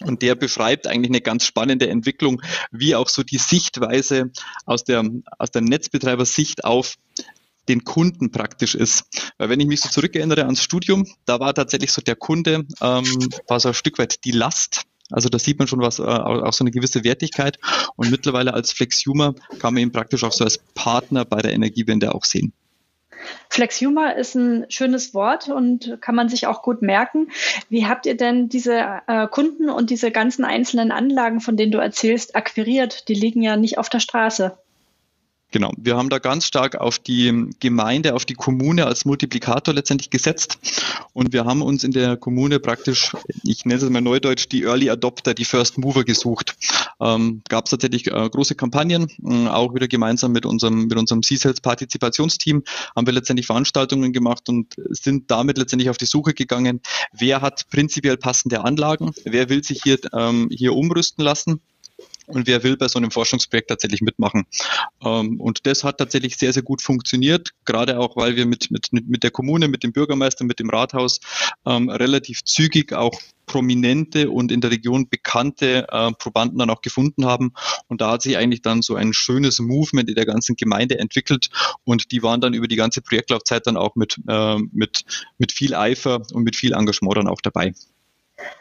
Und 0.00 0.22
der 0.22 0.34
beschreibt 0.34 0.86
eigentlich 0.86 1.10
eine 1.10 1.20
ganz 1.20 1.44
spannende 1.44 1.88
Entwicklung, 1.88 2.42
wie 2.70 2.94
auch 2.94 3.08
so 3.08 3.22
die 3.22 3.38
Sichtweise 3.38 4.30
aus 4.66 4.84
der, 4.84 5.04
aus 5.38 5.50
der 5.50 5.62
Netzbetreibersicht 5.62 6.64
auf 6.64 6.96
den 7.68 7.84
Kunden 7.84 8.30
praktisch 8.30 8.74
ist. 8.74 9.04
Weil 9.38 9.48
wenn 9.48 9.60
ich 9.60 9.66
mich 9.66 9.80
so 9.80 9.88
zurückerinnere 9.88 10.44
ans 10.44 10.62
Studium, 10.62 11.06
da 11.24 11.40
war 11.40 11.54
tatsächlich 11.54 11.92
so 11.92 12.02
der 12.02 12.16
Kunde, 12.16 12.66
ähm, 12.80 13.28
war 13.48 13.60
so 13.60 13.68
ein 13.68 13.74
Stück 13.74 13.98
weit 13.98 14.24
die 14.24 14.32
Last. 14.32 14.82
Also 15.10 15.28
da 15.28 15.38
sieht 15.38 15.58
man 15.58 15.68
schon 15.68 15.80
was, 15.80 15.98
äh, 15.98 16.02
auch 16.02 16.52
so 16.52 16.64
eine 16.64 16.70
gewisse 16.70 17.04
Wertigkeit. 17.04 17.58
Und 17.96 18.10
mittlerweile 18.10 18.54
als 18.54 18.72
Flexhumer 18.72 19.34
kann 19.58 19.74
man 19.74 19.82
ihn 19.82 19.92
praktisch 19.92 20.24
auch 20.24 20.32
so 20.32 20.44
als 20.44 20.58
Partner 20.74 21.24
bei 21.24 21.40
der 21.40 21.52
Energiewende 21.52 22.14
auch 22.14 22.24
sehen. 22.24 22.52
Flexhumor 23.48 24.14
ist 24.14 24.34
ein 24.34 24.66
schönes 24.68 25.14
Wort 25.14 25.48
und 25.48 25.98
kann 26.00 26.14
man 26.14 26.28
sich 26.28 26.46
auch 26.46 26.62
gut 26.62 26.82
merken. 26.82 27.28
Wie 27.68 27.86
habt 27.86 28.06
ihr 28.06 28.16
denn 28.16 28.48
diese 28.48 29.00
äh, 29.06 29.26
Kunden 29.28 29.68
und 29.70 29.90
diese 29.90 30.10
ganzen 30.10 30.44
einzelnen 30.44 30.92
Anlagen, 30.92 31.40
von 31.40 31.56
denen 31.56 31.72
du 31.72 31.78
erzählst, 31.78 32.36
akquiriert? 32.36 33.08
Die 33.08 33.14
liegen 33.14 33.42
ja 33.42 33.56
nicht 33.56 33.78
auf 33.78 33.88
der 33.88 34.00
Straße. 34.00 34.58
Genau, 35.54 35.70
wir 35.76 35.96
haben 35.96 36.08
da 36.08 36.18
ganz 36.18 36.46
stark 36.46 36.74
auf 36.74 36.98
die 36.98 37.48
Gemeinde, 37.60 38.16
auf 38.16 38.24
die 38.24 38.34
Kommune 38.34 38.86
als 38.86 39.04
Multiplikator 39.04 39.72
letztendlich 39.72 40.10
gesetzt. 40.10 40.58
Und 41.12 41.32
wir 41.32 41.44
haben 41.44 41.62
uns 41.62 41.84
in 41.84 41.92
der 41.92 42.16
Kommune 42.16 42.58
praktisch, 42.58 43.12
ich 43.44 43.64
nenne 43.64 43.80
es 43.80 43.88
mal 43.88 44.00
neudeutsch, 44.00 44.48
die 44.50 44.64
Early 44.64 44.90
Adopter, 44.90 45.32
die 45.32 45.44
First 45.44 45.78
Mover 45.78 46.02
gesucht. 46.02 46.56
Ähm, 47.00 47.42
Gab 47.48 47.66
es 47.66 47.70
tatsächlich 47.70 48.08
äh, 48.08 48.28
große 48.28 48.56
Kampagnen, 48.56 49.08
äh, 49.24 49.46
auch 49.46 49.76
wieder 49.76 49.86
gemeinsam 49.86 50.32
mit 50.32 50.44
unserem 50.44 50.86
mit 50.86 50.98
unserem 50.98 51.22
C-Sales 51.22 51.60
Partizipationsteam 51.60 52.64
haben 52.96 53.06
wir 53.06 53.14
letztendlich 53.14 53.46
Veranstaltungen 53.46 54.12
gemacht 54.12 54.48
und 54.48 54.74
sind 54.76 55.30
damit 55.30 55.56
letztendlich 55.56 55.88
auf 55.88 55.98
die 55.98 56.06
Suche 56.06 56.34
gegangen, 56.34 56.80
wer 57.12 57.42
hat 57.42 57.68
prinzipiell 57.70 58.16
passende 58.16 58.64
Anlagen, 58.64 59.12
wer 59.24 59.48
will 59.48 59.62
sich 59.62 59.82
hier 59.84 60.00
ähm, 60.12 60.48
hier 60.50 60.74
umrüsten 60.74 61.22
lassen 61.22 61.60
und 62.26 62.46
wer 62.46 62.62
will 62.62 62.76
bei 62.76 62.88
so 62.88 62.98
einem 62.98 63.10
Forschungsprojekt 63.10 63.68
tatsächlich 63.68 64.00
mitmachen. 64.00 64.44
Ähm, 65.04 65.40
und 65.40 65.66
das 65.66 65.84
hat 65.84 65.98
tatsächlich 65.98 66.36
sehr, 66.36 66.52
sehr 66.52 66.62
gut 66.62 66.82
funktioniert, 66.82 67.50
gerade 67.64 67.98
auch, 67.98 68.16
weil 68.16 68.36
wir 68.36 68.46
mit, 68.46 68.70
mit, 68.70 68.88
mit 68.92 69.22
der 69.22 69.30
Kommune, 69.30 69.68
mit 69.68 69.82
dem 69.82 69.92
Bürgermeister, 69.92 70.44
mit 70.44 70.58
dem 70.58 70.70
Rathaus 70.70 71.20
ähm, 71.66 71.88
relativ 71.88 72.42
zügig 72.44 72.92
auch 72.92 73.20
prominente 73.46 74.30
und 74.30 74.50
in 74.50 74.60
der 74.60 74.70
Region 74.70 75.08
bekannte 75.08 75.86
äh, 75.90 76.12
Probanden 76.12 76.58
dann 76.58 76.70
auch 76.70 76.80
gefunden 76.80 77.26
haben. 77.26 77.52
Und 77.88 78.00
da 78.00 78.12
hat 78.12 78.22
sich 78.22 78.36
eigentlich 78.36 78.62
dann 78.62 78.82
so 78.82 78.94
ein 78.94 79.12
schönes 79.12 79.58
Movement 79.58 80.08
in 80.08 80.14
der 80.14 80.26
ganzen 80.26 80.56
Gemeinde 80.56 80.98
entwickelt. 80.98 81.48
Und 81.84 82.10
die 82.10 82.22
waren 82.22 82.40
dann 82.40 82.54
über 82.54 82.68
die 82.68 82.76
ganze 82.76 83.02
Projektlaufzeit 83.02 83.66
dann 83.66 83.76
auch 83.76 83.96
mit, 83.96 84.18
äh, 84.28 84.56
mit, 84.72 85.04
mit 85.38 85.52
viel 85.52 85.74
Eifer 85.74 86.22
und 86.32 86.42
mit 86.42 86.56
viel 86.56 86.72
Engagement 86.72 87.16
dann 87.16 87.28
auch 87.28 87.40
dabei. 87.40 87.74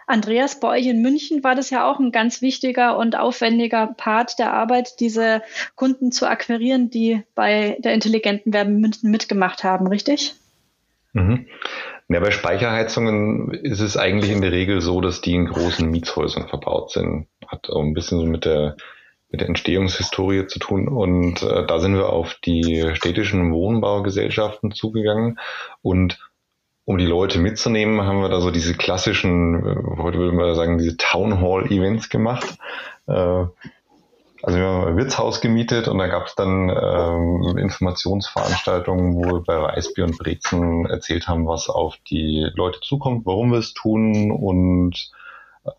Andreas, 0.08 0.60
bei 0.60 0.80
euch 0.80 0.88
in 0.88 1.02
München 1.02 1.44
war 1.44 1.56
das 1.56 1.70
ja 1.70 1.90
auch 1.90 2.00
ein 2.00 2.12
ganz 2.12 2.42
wichtiger 2.42 2.98
und 2.98 3.18
aufwendiger 3.18 3.88
Part 3.88 4.40
der 4.40 4.54
Arbeit, 4.54 5.00
diese 5.00 5.42
Kunden 5.76 6.12
zu 6.12 6.28
akquirieren, 6.28 6.90
die 6.90 7.24
bei 7.36 7.78
der 7.80 7.94
intelligenten 7.94 8.54
Werben 8.54 8.80
München 8.80 9.12
mitgemacht 9.12 9.64
haben, 9.64 9.88
richtig? 9.88 10.36
Mhm. 11.14 11.48
Ja, 12.10 12.20
bei 12.20 12.32
Speicherheizungen 12.32 13.52
ist 13.52 13.80
es 13.80 13.98
eigentlich 13.98 14.32
in 14.32 14.42
der 14.42 14.52
Regel 14.52 14.82
so, 14.82 15.02
dass 15.02 15.22
die 15.22 15.34
in 15.34 15.46
großen 15.46 15.90
Mietshäusern 15.90 16.48
verbaut 16.48 16.92
sind. 16.92 17.28
Hat 17.48 17.70
auch 17.70 17.82
ein 17.82 17.94
bisschen 17.94 18.20
so 18.20 18.26
mit 18.26 18.46
der 18.46 18.76
mit 19.34 19.42
der 19.42 19.48
Entstehungshistorie 19.48 20.46
zu 20.46 20.60
tun. 20.60 20.88
Und 20.88 21.42
äh, 21.42 21.66
da 21.66 21.80
sind 21.80 21.96
wir 21.96 22.10
auf 22.10 22.36
die 22.46 22.92
städtischen 22.94 23.52
Wohnbaugesellschaften 23.52 24.72
zugegangen 24.72 25.40
und 25.82 26.20
um 26.86 26.98
die 26.98 27.06
Leute 27.06 27.40
mitzunehmen, 27.40 28.02
haben 28.02 28.22
wir 28.22 28.30
da 28.30 28.42
so 28.42 28.52
diese 28.52 28.74
klassischen, 28.74 29.56
äh, 29.66 30.02
heute 30.02 30.18
würde 30.18 30.36
man 30.36 30.56
sagen, 30.56 30.78
diese 30.78 30.98
Town 30.98 31.40
Hall 31.42 31.72
Events 31.72 32.10
gemacht. 32.10 32.58
Äh, 33.08 33.46
also 34.44 34.60
wir 34.60 34.66
haben 34.66 34.88
ein 34.88 34.98
Wirtshaus 34.98 35.40
gemietet 35.40 35.88
und 35.88 35.98
da 36.00 36.08
gab 36.08 36.28
es 36.28 36.36
dann 36.36 36.70
ähm, 36.70 37.58
Informationsveranstaltungen, 37.58 39.16
wo 39.16 39.36
wir 39.36 39.44
bei 39.44 39.62
Weißbier 39.62 40.04
und 40.04 40.18
Brezen 40.18 40.86
erzählt 40.86 41.30
haben, 41.30 41.48
was 41.48 41.70
auf 41.70 41.96
die 42.10 42.50
Leute 42.54 42.82
zukommt, 42.82 43.26
warum 43.26 43.52
wir 43.52 43.60
es 43.60 43.74
tun 43.74 44.32
und 44.32 45.12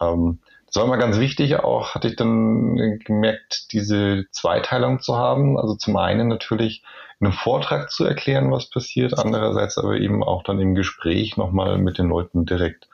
ähm, 0.01 0.39
das 0.75 0.81
war 0.81 0.89
immer 0.89 0.99
ganz 0.99 1.21
wichtig 1.21 1.61
auch, 1.61 1.95
hatte 1.95 2.09
ich 2.09 2.17
dann 2.17 2.99
gemerkt, 2.99 3.73
diese 3.73 4.27
Zweiteilung 4.33 4.99
zu 4.99 5.17
haben. 5.17 5.57
Also 5.57 5.77
zum 5.77 5.97
einen 5.97 6.27
natürlich 6.27 6.83
in 7.21 7.29
einem 7.29 7.37
Vortrag 7.37 7.93
zu 7.93 8.05
erklären, 8.05 8.51
was 8.51 8.69
passiert, 8.69 9.17
andererseits 9.17 9.79
aber 9.79 9.95
eben 9.95 10.25
auch 10.25 10.43
dann 10.43 10.59
im 10.59 10.75
Gespräch 10.75 11.37
nochmal 11.37 11.79
mit 11.79 11.99
den 11.99 12.09
Leuten 12.09 12.45
direkt 12.45 12.89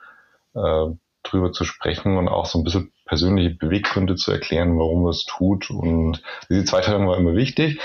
äh, 0.53 0.85
drüber 1.23 1.53
zu 1.53 1.63
sprechen 1.63 2.17
und 2.17 2.27
auch 2.27 2.45
so 2.45 2.59
ein 2.59 2.63
bisschen 2.63 2.91
persönliche 3.05 3.55
Beweggründe 3.55 4.13
zu 4.13 4.31
erklären, 4.31 4.77
warum 4.77 5.07
es 5.07 5.25
tut. 5.25 5.71
Und 5.71 6.21
diese 6.51 6.65
Zweiteilung 6.65 7.07
war 7.07 7.17
immer 7.17 7.35
wichtig. 7.35 7.79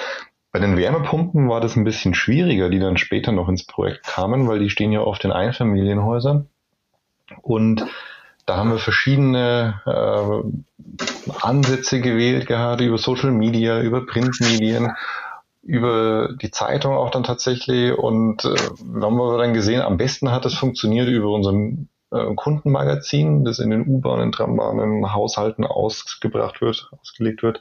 Bei 0.52 0.58
den 0.58 0.76
Wärmepumpen 0.76 1.48
war 1.48 1.62
das 1.62 1.74
ein 1.74 1.84
bisschen 1.84 2.12
schwieriger, 2.12 2.68
die 2.68 2.80
dann 2.80 2.98
später 2.98 3.32
noch 3.32 3.48
ins 3.48 3.64
Projekt 3.64 4.02
kamen, 4.04 4.46
weil 4.46 4.58
die 4.58 4.68
stehen 4.68 4.92
ja 4.92 5.00
oft 5.00 5.24
in 5.24 5.32
Einfamilienhäusern. 5.32 6.50
Und 7.40 7.86
da 8.46 8.56
haben 8.56 8.70
wir 8.70 8.78
verschiedene 8.78 9.82
äh, 9.84 11.32
Ansätze 11.40 12.00
gewählt, 12.00 12.46
gerade 12.46 12.84
über 12.84 12.96
Social 12.96 13.32
Media, 13.32 13.80
über 13.80 14.06
Printmedien, 14.06 14.92
über 15.62 16.32
die 16.40 16.52
Zeitung 16.52 16.94
auch 16.94 17.10
dann 17.10 17.24
tatsächlich. 17.24 17.92
Und 17.98 18.44
äh, 18.44 18.56
haben 19.02 19.16
wir 19.16 19.38
dann 19.38 19.52
gesehen, 19.52 19.82
am 19.82 19.96
besten 19.96 20.30
hat 20.30 20.46
es 20.46 20.54
funktioniert 20.54 21.08
über 21.08 21.30
unseren 21.30 21.88
äh, 22.12 22.34
Kundenmagazin, 22.36 23.44
das 23.44 23.58
in 23.58 23.70
den 23.70 23.86
U-Bahnen, 23.86 24.30
Trambahnen, 24.30 25.12
Haushalten 25.12 25.64
ausgebracht 25.64 26.60
wird, 26.60 26.90
ausgelegt 27.00 27.42
wird. 27.42 27.60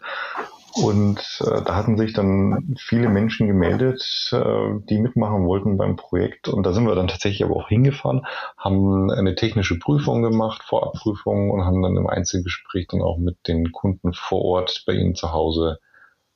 Und 0.75 1.20
äh, 1.39 1.62
da 1.63 1.75
hatten 1.75 1.98
sich 1.98 2.12
dann 2.12 2.75
viele 2.77 3.08
Menschen 3.08 3.48
gemeldet, 3.48 4.29
äh, 4.34 4.79
die 4.89 5.00
mitmachen 5.00 5.46
wollten 5.46 5.77
beim 5.77 5.96
Projekt. 5.96 6.50
Und 6.50 6.63
da 6.63 6.74
sind 6.74 6.86
wir 6.86 6.96
dann 6.96 7.08
tatsächlich 7.08 7.46
aber 7.46 7.55
auch 7.55 7.70
hingefahren, 7.70 8.25
haben 8.58 9.10
eine 9.10 9.36
technische 9.36 9.79
Prüfung 9.79 10.22
gemacht, 10.22 10.63
Vorabprüfung 10.63 11.50
und 11.51 11.63
haben 11.63 11.82
dann 11.82 11.96
im 11.96 12.08
Einzelgespräch 12.08 12.88
dann 12.88 13.01
auch 13.01 13.17
mit 13.17 13.48
den 13.48 13.72
Kunden 13.72 14.13
vor 14.13 14.44
Ort 14.44 14.84
bei 14.86 14.94
ihnen 14.94 15.15
zu 15.15 15.32
Hause 15.32 15.79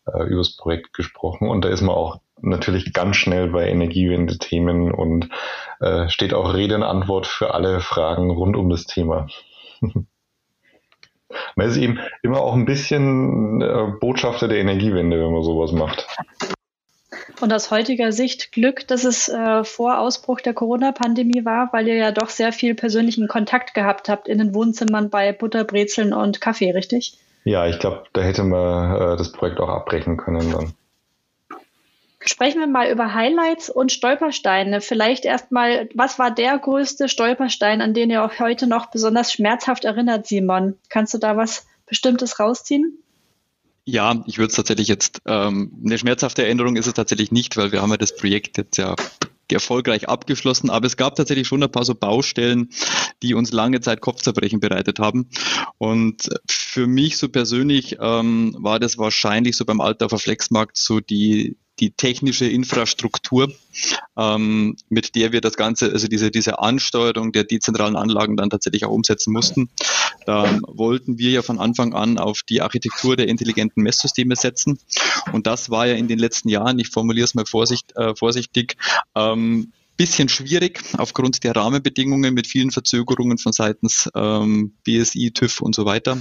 äh, 0.05 0.23
über 0.23 0.37
das 0.37 0.55
Projekt 0.55 0.93
gesprochen. 0.93 1.49
Und 1.49 1.65
da 1.65 1.69
ist 1.69 1.81
man 1.81 1.95
auch 1.95 2.21
natürlich 2.41 2.93
ganz 2.93 3.17
schnell 3.17 3.49
bei 3.49 3.67
Energiewende-Themen 3.67 4.93
und 4.93 5.29
äh, 5.81 6.07
steht 6.07 6.33
auch 6.33 6.53
Rede 6.53 6.75
und 6.75 6.83
Antwort 6.83 7.27
für 7.27 7.53
alle 7.53 7.81
Fragen 7.81 8.31
rund 8.31 8.55
um 8.55 8.69
das 8.69 8.85
Thema. 8.85 9.27
Man 11.55 11.67
ist 11.67 11.77
eben 11.77 11.99
immer 12.23 12.41
auch 12.41 12.53
ein 12.53 12.65
bisschen 12.65 13.61
äh, 13.61 13.91
Botschafter 13.99 14.47
der 14.47 14.59
Energiewende, 14.59 15.23
wenn 15.23 15.31
man 15.31 15.43
sowas 15.43 15.71
macht. 15.71 16.07
Und 17.41 17.53
aus 17.53 17.71
heutiger 17.71 18.11
Sicht 18.11 18.51
Glück, 18.51 18.87
dass 18.87 19.05
es 19.05 19.29
äh, 19.29 19.63
vor 19.63 19.99
Ausbruch 19.99 20.41
der 20.41 20.53
Corona-Pandemie 20.53 21.45
war, 21.45 21.69
weil 21.71 21.87
ihr 21.87 21.95
ja 21.95 22.11
doch 22.11 22.29
sehr 22.29 22.51
viel 22.51 22.75
persönlichen 22.75 23.27
Kontakt 23.27 23.73
gehabt 23.73 24.09
habt 24.09 24.27
in 24.27 24.39
den 24.39 24.53
Wohnzimmern 24.53 25.09
bei 25.09 25.31
Butterbrezeln 25.31 26.13
und 26.13 26.41
Kaffee, 26.41 26.71
richtig? 26.71 27.17
Ja, 27.45 27.67
ich 27.67 27.79
glaube, 27.79 28.03
da 28.13 28.21
hätte 28.21 28.43
man 28.43 28.95
äh, 28.95 29.17
das 29.17 29.31
Projekt 29.31 29.59
auch 29.59 29.69
abbrechen 29.69 30.17
können 30.17 30.51
dann. 30.51 30.73
Sprechen 32.29 32.59
wir 32.59 32.67
mal 32.67 32.91
über 32.91 33.15
Highlights 33.15 33.71
und 33.71 33.91
Stolpersteine. 33.91 34.81
Vielleicht 34.81 35.25
erstmal, 35.25 35.89
was 35.95 36.19
war 36.19 36.29
der 36.29 36.59
größte 36.59 37.09
Stolperstein, 37.09 37.81
an 37.81 37.95
den 37.95 38.11
ihr 38.11 38.23
auch 38.23 38.37
heute 38.37 38.67
noch 38.67 38.91
besonders 38.91 39.33
schmerzhaft 39.33 39.83
erinnert, 39.83 40.27
Simon? 40.27 40.75
Kannst 40.89 41.15
du 41.15 41.17
da 41.17 41.37
was 41.37 41.65
Bestimmtes 41.87 42.39
rausziehen? 42.39 42.99
Ja, 43.83 44.23
ich 44.27 44.37
würde 44.37 44.51
es 44.51 44.55
tatsächlich 44.55 44.87
jetzt, 44.87 45.23
ähm, 45.25 45.81
eine 45.83 45.97
schmerzhafte 45.97 46.43
Erinnerung 46.43 46.75
ist 46.75 46.85
es 46.85 46.93
tatsächlich 46.93 47.31
nicht, 47.31 47.57
weil 47.57 47.71
wir 47.71 47.81
haben 47.81 47.89
ja 47.89 47.97
das 47.97 48.15
Projekt 48.15 48.59
jetzt 48.59 48.77
ja 48.77 48.95
erfolgreich 49.51 50.07
abgeschlossen, 50.07 50.69
aber 50.69 50.85
es 50.85 50.97
gab 50.97 51.15
tatsächlich 51.15 51.47
schon 51.47 51.63
ein 51.63 51.71
paar 51.71 51.83
so 51.83 51.95
Baustellen, 51.95 52.69
die 53.23 53.33
uns 53.33 53.51
lange 53.51 53.81
Zeit 53.81 54.01
Kopfzerbrechen 54.01 54.59
bereitet 54.59 54.99
haben. 54.99 55.29
Und 55.79 56.29
für 56.47 56.85
mich 56.85 57.17
so 57.17 57.29
persönlich 57.29 57.97
ähm, 57.99 58.55
war 58.59 58.79
das 58.79 58.99
wahrscheinlich 58.99 59.57
so 59.57 59.65
beim 59.65 59.81
Altdorfer 59.81 60.19
Flexmarkt 60.19 60.77
so 60.77 60.99
die, 60.99 61.57
die 61.79 61.91
technische 61.91 62.45
Infrastruktur, 62.45 63.51
ähm, 64.17 64.75
mit 64.89 65.15
der 65.15 65.31
wir 65.31 65.41
das 65.41 65.55
Ganze, 65.55 65.91
also 65.91 66.07
diese, 66.07 66.31
diese 66.31 66.59
Ansteuerung 66.59 67.31
der 67.31 67.43
dezentralen 67.43 67.95
Anlagen 67.95 68.37
dann 68.37 68.49
tatsächlich 68.49 68.85
auch 68.85 68.91
umsetzen 68.91 69.31
mussten. 69.33 69.69
Da 70.25 70.59
wollten 70.67 71.17
wir 71.17 71.31
ja 71.31 71.41
von 71.41 71.59
Anfang 71.59 71.93
an 71.93 72.17
auf 72.17 72.43
die 72.43 72.61
Architektur 72.61 73.15
der 73.15 73.27
intelligenten 73.27 73.81
Messsysteme 73.83 74.35
setzen. 74.35 74.79
Und 75.31 75.47
das 75.47 75.69
war 75.69 75.87
ja 75.87 75.95
in 75.95 76.07
den 76.07 76.19
letzten 76.19 76.49
Jahren, 76.49 76.79
ich 76.79 76.89
formuliere 76.89 77.25
es 77.25 77.33
mal 77.33 77.45
vorsicht, 77.45 77.95
äh, 77.95 78.15
vorsichtig, 78.15 78.75
ähm, 79.15 79.71
bisschen 79.99 80.29
schwierig 80.29 80.81
aufgrund 80.97 81.43
der 81.43 81.57
Rahmenbedingungen 81.57 82.33
mit 82.33 82.47
vielen 82.47 82.71
Verzögerungen 82.71 83.37
von 83.37 83.51
seitens 83.51 84.09
ähm, 84.15 84.71
BSI, 84.85 85.31
TÜV 85.31 85.59
und 85.59 85.75
so 85.75 85.83
weiter. 85.85 86.17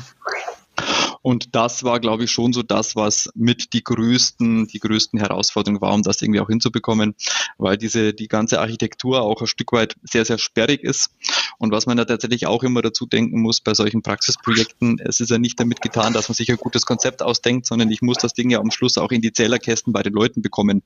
Und 1.22 1.54
das 1.54 1.84
war, 1.84 2.00
glaube 2.00 2.24
ich, 2.24 2.30
schon 2.30 2.52
so 2.52 2.62
das, 2.62 2.96
was 2.96 3.30
mit 3.34 3.72
die 3.72 3.82
größten, 3.82 4.66
die 4.66 4.78
größten 4.78 5.18
Herausforderungen 5.18 5.80
war, 5.80 5.92
um 5.94 6.02
das 6.02 6.22
irgendwie 6.22 6.40
auch 6.40 6.48
hinzubekommen, 6.48 7.14
weil 7.58 7.76
diese, 7.76 8.14
die 8.14 8.28
ganze 8.28 8.60
Architektur 8.60 9.22
auch 9.22 9.40
ein 9.40 9.46
Stück 9.46 9.72
weit 9.72 9.96
sehr, 10.02 10.24
sehr 10.24 10.38
sperrig 10.38 10.82
ist. 10.82 11.10
Und 11.58 11.72
was 11.72 11.86
man 11.86 11.96
da 11.96 12.04
tatsächlich 12.04 12.46
auch 12.46 12.62
immer 12.62 12.82
dazu 12.82 13.06
denken 13.06 13.40
muss 13.40 13.60
bei 13.60 13.74
solchen 13.74 14.02
Praxisprojekten, 14.02 15.00
es 15.04 15.20
ist 15.20 15.30
ja 15.30 15.38
nicht 15.38 15.58
damit 15.58 15.80
getan, 15.80 16.12
dass 16.12 16.28
man 16.28 16.34
sich 16.34 16.50
ein 16.50 16.56
gutes 16.56 16.86
Konzept 16.86 17.22
ausdenkt, 17.22 17.66
sondern 17.66 17.90
ich 17.90 18.02
muss 18.02 18.18
das 18.18 18.34
Ding 18.34 18.50
ja 18.50 18.60
am 18.60 18.70
Schluss 18.70 18.98
auch 18.98 19.10
in 19.10 19.20
die 19.20 19.32
Zählerkästen 19.32 19.92
bei 19.92 20.02
den 20.02 20.12
Leuten 20.12 20.42
bekommen. 20.42 20.82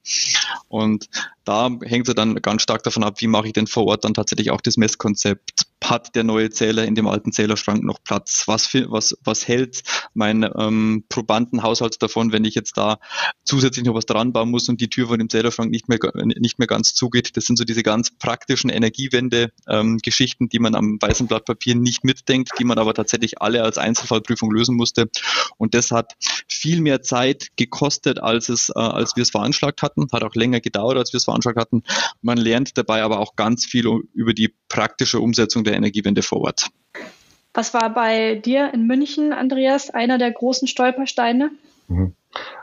Und 0.68 1.08
da 1.44 1.70
hängt 1.82 2.08
es 2.08 2.14
dann 2.14 2.36
ganz 2.36 2.62
stark 2.62 2.82
davon 2.82 3.04
ab, 3.04 3.20
wie 3.20 3.26
mache 3.26 3.48
ich 3.48 3.52
denn 3.52 3.66
vor 3.66 3.86
Ort 3.86 4.04
dann 4.04 4.14
tatsächlich 4.14 4.50
auch 4.50 4.60
das 4.60 4.76
Messkonzept. 4.76 5.66
Hat 5.82 6.14
der 6.14 6.24
neue 6.24 6.50
Zähler 6.50 6.84
in 6.84 6.94
dem 6.94 7.06
alten 7.06 7.32
Zählerschrank 7.32 7.82
noch 7.82 8.02
Platz? 8.02 8.44
Was, 8.46 8.72
was, 8.72 9.16
was 9.24 9.48
hält 9.48 9.82
mein 10.14 10.48
ähm, 10.56 11.04
Probandenhaushalt 11.08 12.02
davon, 12.02 12.32
wenn 12.32 12.44
ich 12.44 12.54
jetzt 12.54 12.76
da 12.76 12.98
zusätzlich 13.44 13.84
noch 13.84 13.94
was 13.94 14.06
dran 14.06 14.32
bauen 14.32 14.50
muss 14.50 14.68
und 14.68 14.80
die 14.80 14.88
Tür 14.88 15.08
von 15.08 15.18
dem 15.18 15.28
Zählerschrank 15.28 15.70
nicht 15.70 15.88
mehr, 15.88 15.98
nicht 16.24 16.58
mehr 16.58 16.68
ganz 16.68 16.94
zugeht? 16.94 17.36
Das 17.36 17.44
sind 17.44 17.56
so 17.56 17.64
diese 17.64 17.82
ganz 17.82 18.10
praktischen 18.10 18.70
Energiewende-Geschichten, 18.70 20.44
ähm, 20.44 20.48
die 20.48 20.58
man 20.58 20.74
am 20.74 20.98
weißen 21.00 21.26
Blatt 21.26 21.44
Papier 21.44 21.74
nicht 21.74 22.04
mitdenkt, 22.04 22.50
die 22.58 22.64
man 22.64 22.78
aber 22.78 22.94
tatsächlich 22.94 23.42
alle 23.42 23.62
als 23.62 23.78
Einzelfallprüfung 23.78 24.50
lösen 24.50 24.76
musste. 24.76 25.08
Und 25.58 25.74
das 25.74 25.90
hat 25.90 26.12
viel 26.48 26.80
mehr 26.80 27.02
Zeit 27.02 27.48
gekostet, 27.56 28.22
als 28.22 28.48
es, 28.48 28.70
äh, 28.70 28.78
als 28.78 29.16
wir 29.16 29.22
es 29.22 29.30
veranschlagt 29.30 29.82
hatten. 29.82 30.06
Hat 30.12 30.22
auch 30.22 30.34
länger 30.34 30.60
gedauert, 30.60 30.96
als 30.96 31.12
wir 31.12 31.18
es 31.18 31.24
veranschlagt 31.24 31.58
hatten. 31.58 31.82
Man 32.20 32.38
lernt 32.38 32.78
dabei 32.78 33.02
aber 33.02 33.18
auch 33.18 33.36
ganz 33.36 33.66
viel 33.66 33.86
über 34.14 34.32
die 34.34 34.54
praktische 34.68 35.20
Umsetzung 35.20 35.64
der 35.64 35.72
Energiewende 35.76 36.23
vor 36.23 36.41
Ort. 36.43 36.69
Was 37.55 37.75
war 37.75 37.91
bei 37.91 38.37
dir 38.37 38.73
in 38.73 38.87
München, 38.87 39.33
Andreas, 39.33 39.91
einer 39.91 40.19
der 40.19 40.33
großen 40.33 40.69
Stolpersteine? 40.69 41.50
Mhm. 41.88 42.14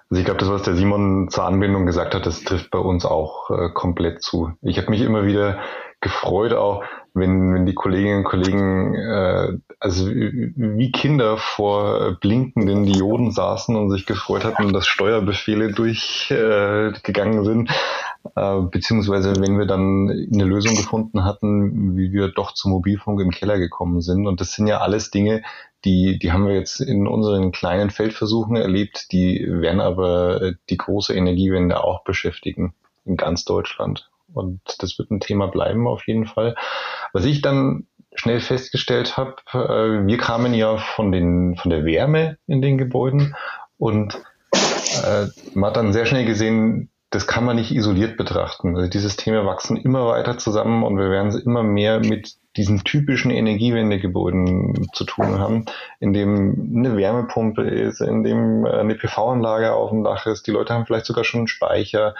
Also 0.09 0.19
ich 0.19 0.25
glaube, 0.25 0.39
das, 0.39 0.49
was 0.49 0.63
der 0.63 0.75
Simon 0.75 1.29
zur 1.29 1.45
Anbindung 1.45 1.85
gesagt 1.85 2.15
hat, 2.15 2.25
das 2.25 2.43
trifft 2.43 2.71
bei 2.71 2.79
uns 2.79 3.05
auch 3.05 3.51
äh, 3.51 3.69
komplett 3.69 4.23
zu. 4.23 4.53
Ich 4.61 4.77
habe 4.77 4.89
mich 4.89 5.01
immer 5.01 5.25
wieder 5.25 5.59
gefreut, 6.01 6.53
auch 6.53 6.83
wenn, 7.13 7.53
wenn 7.53 7.65
die 7.65 7.75
Kolleginnen 7.75 8.19
und 8.19 8.23
Kollegen 8.23 8.95
äh, 8.95 9.57
also 9.79 10.07
wie 10.09 10.91
Kinder 10.91 11.37
vor 11.37 12.17
blinkenden 12.19 12.85
Dioden 12.85 13.31
saßen 13.31 13.75
und 13.75 13.91
sich 13.91 14.05
gefreut 14.05 14.43
hatten, 14.43 14.73
dass 14.73 14.87
Steuerbefehle 14.87 15.71
durchgegangen 15.71 17.41
äh, 17.41 17.45
sind, 17.45 17.71
äh, 18.35 18.61
beziehungsweise 18.61 19.33
wenn 19.39 19.57
wir 19.57 19.65
dann 19.65 20.09
eine 20.09 20.43
Lösung 20.43 20.75
gefunden 20.75 21.23
hatten, 21.23 21.97
wie 21.97 22.11
wir 22.11 22.29
doch 22.29 22.53
zum 22.53 22.71
Mobilfunk 22.71 23.21
im 23.21 23.31
Keller 23.31 23.57
gekommen 23.57 24.01
sind. 24.01 24.27
Und 24.27 24.41
das 24.41 24.53
sind 24.53 24.67
ja 24.67 24.79
alles 24.79 25.11
Dinge, 25.11 25.41
die, 25.85 26.19
die 26.19 26.31
haben 26.31 26.45
wir 26.45 26.55
jetzt 26.55 26.81
in 26.81 27.07
unseren 27.07 27.51
kleinen 27.51 27.89
Feldversuchen 27.89 28.55
erlebt, 28.55 29.11
die 29.11 29.45
werden 29.47 29.79
aber 29.79 30.53
die 30.69 30.77
große 30.77 31.13
Energiewende 31.13 31.83
auch 31.83 32.03
beschäftigen 32.03 32.73
in 33.05 33.15
ganz 33.15 33.45
Deutschland. 33.45 34.09
Und 34.33 34.61
das 34.79 34.99
wird 34.99 35.09
ein 35.11 35.21
Thema 35.21 35.47
bleiben 35.47 35.87
auf 35.87 36.05
jeden 36.07 36.25
Fall. 36.25 36.55
Was 37.13 37.25
ich 37.25 37.41
dann 37.41 37.87
schnell 38.13 38.41
festgestellt 38.41 39.17
habe, 39.17 39.35
äh, 39.53 40.05
wir 40.05 40.17
kamen 40.17 40.53
ja 40.53 40.77
von, 40.77 41.11
den, 41.11 41.55
von 41.55 41.69
der 41.69 41.85
Wärme 41.85 42.37
in 42.47 42.61
den 42.61 42.77
Gebäuden 42.77 43.35
und 43.77 44.21
äh, 45.03 45.27
man 45.53 45.69
hat 45.69 45.77
dann 45.77 45.93
sehr 45.93 46.05
schnell 46.05 46.25
gesehen, 46.25 46.89
das 47.11 47.25
kann 47.25 47.43
man 47.43 47.55
nicht 47.55 47.71
isoliert 47.71 48.17
betrachten. 48.17 48.75
Also 48.75 48.87
die 48.89 48.99
Systeme 48.99 49.45
wachsen 49.45 49.77
immer 49.77 50.07
weiter 50.07 50.37
zusammen 50.37 50.83
und 50.83 50.97
wir 50.97 51.09
werden 51.09 51.35
immer 51.41 51.63
mehr 51.63 51.99
mit 51.99 52.35
diesen 52.55 52.83
typischen 52.83 53.31
Energiewendegebäuden 53.31 54.87
zu 54.93 55.05
tun 55.05 55.39
haben, 55.39 55.65
in 55.99 56.13
dem 56.13 56.71
eine 56.75 56.97
Wärmepumpe 56.97 57.63
ist, 57.63 58.01
in 58.01 58.23
dem 58.23 58.65
eine 58.65 58.95
PV-Anlage 58.95 59.73
auf 59.73 59.89
dem 59.89 60.03
Dach 60.03 60.27
ist. 60.27 60.45
Die 60.45 60.51
Leute 60.51 60.73
haben 60.73 60.85
vielleicht 60.85 61.07
sogar 61.07 61.23
schon 61.23 61.41
einen 61.41 61.47
Speicher. 61.47 62.15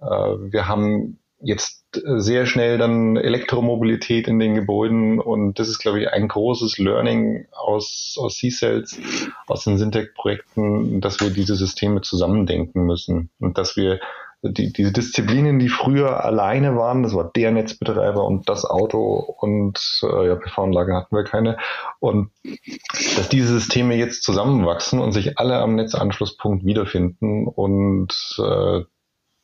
Äh, 0.00 0.06
wir 0.06 0.68
haben 0.68 1.18
jetzt 1.42 1.80
sehr 1.92 2.46
schnell 2.46 2.78
dann 2.78 3.16
Elektromobilität 3.16 4.28
in 4.28 4.38
den 4.38 4.54
Gebäuden 4.54 5.18
und 5.18 5.58
das 5.58 5.68
ist, 5.68 5.78
glaube 5.78 6.00
ich, 6.00 6.08
ein 6.08 6.28
großes 6.28 6.78
Learning 6.78 7.46
aus, 7.52 8.16
aus 8.20 8.36
C-Cells, 8.36 8.98
aus 9.46 9.64
den 9.64 9.78
Syntec-Projekten, 9.78 11.00
dass 11.00 11.20
wir 11.20 11.30
diese 11.30 11.56
Systeme 11.56 12.02
zusammendenken 12.02 12.84
müssen 12.84 13.30
und 13.40 13.58
dass 13.58 13.76
wir 13.76 14.00
die, 14.42 14.72
diese 14.72 14.92
Disziplinen, 14.92 15.58
die 15.58 15.68
früher 15.68 16.24
alleine 16.24 16.76
waren, 16.76 17.02
das 17.02 17.14
war 17.14 17.30
der 17.30 17.50
Netzbetreiber 17.50 18.24
und 18.24 18.48
das 18.48 18.64
Auto 18.64 19.14
und 19.38 20.00
äh, 20.02 20.28
ja, 20.28 20.36
PV-Anlage 20.36 20.94
hatten 20.94 21.14
wir 21.14 21.24
keine. 21.24 21.58
Und 21.98 22.30
dass 23.16 23.28
diese 23.28 23.48
Systeme 23.48 23.96
jetzt 23.96 24.22
zusammenwachsen 24.22 24.98
und 24.98 25.12
sich 25.12 25.38
alle 25.38 25.58
am 25.58 25.74
Netzanschlusspunkt 25.74 26.64
wiederfinden 26.64 27.46
und 27.46 28.14
äh, 28.38 28.84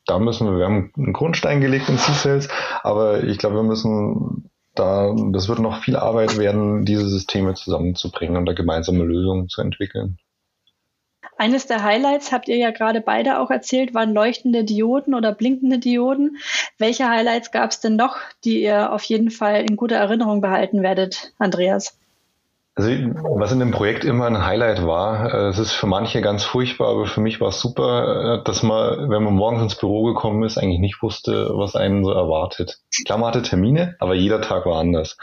da 0.06 0.18
müssen 0.20 0.46
wir, 0.46 0.58
wir 0.58 0.66
haben 0.66 0.92
einen 0.96 1.12
Grundstein 1.12 1.60
gelegt 1.60 1.88
in 1.88 1.98
C-Cells, 1.98 2.48
aber 2.82 3.24
ich 3.24 3.38
glaube, 3.38 3.56
wir 3.56 3.64
müssen 3.64 4.50
da, 4.74 5.14
das 5.32 5.48
wird 5.48 5.58
noch 5.58 5.82
viel 5.82 5.96
Arbeit 5.96 6.38
werden, 6.38 6.84
diese 6.84 7.08
Systeme 7.08 7.54
zusammenzubringen 7.54 8.36
und 8.36 8.46
da 8.46 8.52
gemeinsame 8.52 9.04
Lösungen 9.04 9.48
zu 9.48 9.62
entwickeln. 9.62 10.18
Eines 11.38 11.66
der 11.66 11.82
Highlights 11.82 12.32
habt 12.32 12.48
ihr 12.48 12.56
ja 12.56 12.70
gerade 12.70 13.00
beide 13.00 13.38
auch 13.38 13.50
erzählt, 13.50 13.94
waren 13.94 14.14
leuchtende 14.14 14.64
Dioden 14.64 15.14
oder 15.14 15.32
blinkende 15.32 15.78
Dioden. 15.78 16.38
Welche 16.78 17.08
Highlights 17.08 17.50
gab 17.50 17.70
es 17.70 17.80
denn 17.80 17.96
noch, 17.96 18.16
die 18.44 18.62
ihr 18.62 18.92
auf 18.92 19.02
jeden 19.04 19.30
Fall 19.30 19.62
in 19.68 19.76
guter 19.76 19.96
Erinnerung 19.96 20.40
behalten 20.40 20.82
werdet, 20.82 21.32
Andreas? 21.38 21.98
Also 22.78 22.90
was 22.90 23.52
in 23.52 23.58
dem 23.58 23.70
Projekt 23.70 24.04
immer 24.04 24.26
ein 24.26 24.44
Highlight 24.44 24.86
war, 24.86 25.32
äh, 25.32 25.48
es 25.48 25.58
ist 25.58 25.72
für 25.72 25.86
manche 25.86 26.20
ganz 26.20 26.44
furchtbar, 26.44 26.88
aber 26.90 27.06
für 27.06 27.22
mich 27.22 27.40
war 27.40 27.48
es 27.48 27.58
super, 27.58 28.40
äh, 28.40 28.44
dass 28.44 28.62
man, 28.62 29.08
wenn 29.08 29.22
man 29.22 29.32
morgens 29.32 29.62
ins 29.62 29.76
Büro 29.76 30.04
gekommen 30.04 30.42
ist, 30.42 30.58
eigentlich 30.58 30.80
nicht 30.80 31.00
wusste, 31.00 31.52
was 31.54 31.74
einen 31.74 32.04
so 32.04 32.12
erwartet. 32.12 32.80
Klar, 33.06 33.16
man 33.16 33.28
hatte 33.28 33.40
Termine, 33.40 33.96
aber 33.98 34.14
jeder 34.14 34.42
Tag 34.42 34.66
war 34.66 34.78
anders. 34.78 35.16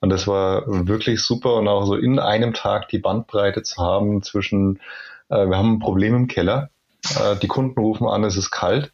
Und 0.00 0.10
das 0.10 0.28
war 0.28 0.62
wirklich 0.66 1.20
super 1.22 1.56
und 1.56 1.66
auch 1.66 1.86
so 1.86 1.96
in 1.96 2.20
einem 2.20 2.54
Tag 2.54 2.88
die 2.88 3.00
Bandbreite 3.00 3.64
zu 3.64 3.82
haben 3.82 4.22
zwischen, 4.22 4.78
äh, 5.32 5.48
wir 5.48 5.56
haben 5.56 5.74
ein 5.74 5.78
Problem 5.80 6.14
im 6.14 6.28
Keller, 6.28 6.70
die 7.42 7.48
Kunden 7.48 7.80
rufen 7.80 8.06
an, 8.06 8.22
es 8.22 8.36
ist 8.36 8.52
kalt 8.52 8.92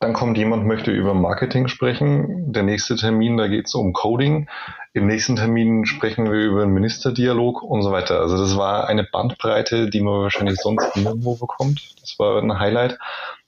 dann 0.00 0.14
kommt 0.14 0.38
jemand, 0.38 0.66
möchte 0.66 0.90
über 0.90 1.12
Marketing 1.12 1.68
sprechen. 1.68 2.54
Der 2.54 2.62
nächste 2.62 2.96
Termin, 2.96 3.36
da 3.36 3.48
geht 3.48 3.66
es 3.66 3.74
um 3.74 3.92
Coding. 3.92 4.48
Im 4.94 5.06
nächsten 5.06 5.36
Termin 5.36 5.84
sprechen 5.84 6.24
wir 6.24 6.40
über 6.40 6.62
einen 6.62 6.72
Ministerdialog 6.72 7.62
und 7.62 7.82
so 7.82 7.92
weiter. 7.92 8.18
Also 8.18 8.38
das 8.38 8.56
war 8.56 8.88
eine 8.88 9.04
Bandbreite, 9.04 9.90
die 9.90 10.00
man 10.00 10.22
wahrscheinlich 10.22 10.58
sonst 10.58 10.96
nirgendwo 10.96 11.36
bekommt. 11.36 11.94
Das 12.00 12.18
war 12.18 12.42
ein 12.42 12.58
Highlight. 12.58 12.98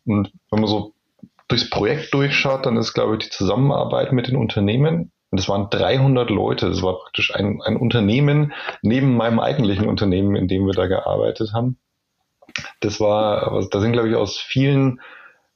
Und 0.05 0.31
wenn 0.51 0.61
man 0.61 0.69
so 0.69 0.93
durchs 1.49 1.71
Projekt 1.71 2.13
durchschaut, 2.13 2.67
dann 2.67 2.77
ist, 2.77 2.93
glaube 2.93 3.15
ich, 3.15 3.25
die 3.25 3.31
Zusammenarbeit 3.31 4.13
mit 4.13 4.29
den 4.29 4.37
Unternehmen. 4.37 5.11
Und 5.31 5.41
das 5.41 5.49
waren 5.49 5.71
300 5.71 6.29
Leute. 6.29 6.69
Das 6.69 6.83
war 6.83 6.99
praktisch 6.99 7.35
ein, 7.35 7.63
ein 7.63 7.79
Unternehmen 7.79 8.53
neben 8.83 9.17
meinem 9.17 9.41
eigentlichen 9.41 9.89
Unternehmen, 9.89 10.37
in 10.37 10.49
dem 10.49 10.67
wir 10.67 10.75
da 10.75 10.87
gearbeitet 10.87 11.55
haben. 11.55 11.79
Das 12.81 13.01
war, 13.01 13.67
da 13.71 13.81
sind, 13.81 13.93
glaube 13.93 14.09
ich, 14.09 14.17
aus 14.17 14.39
vielen 14.39 15.01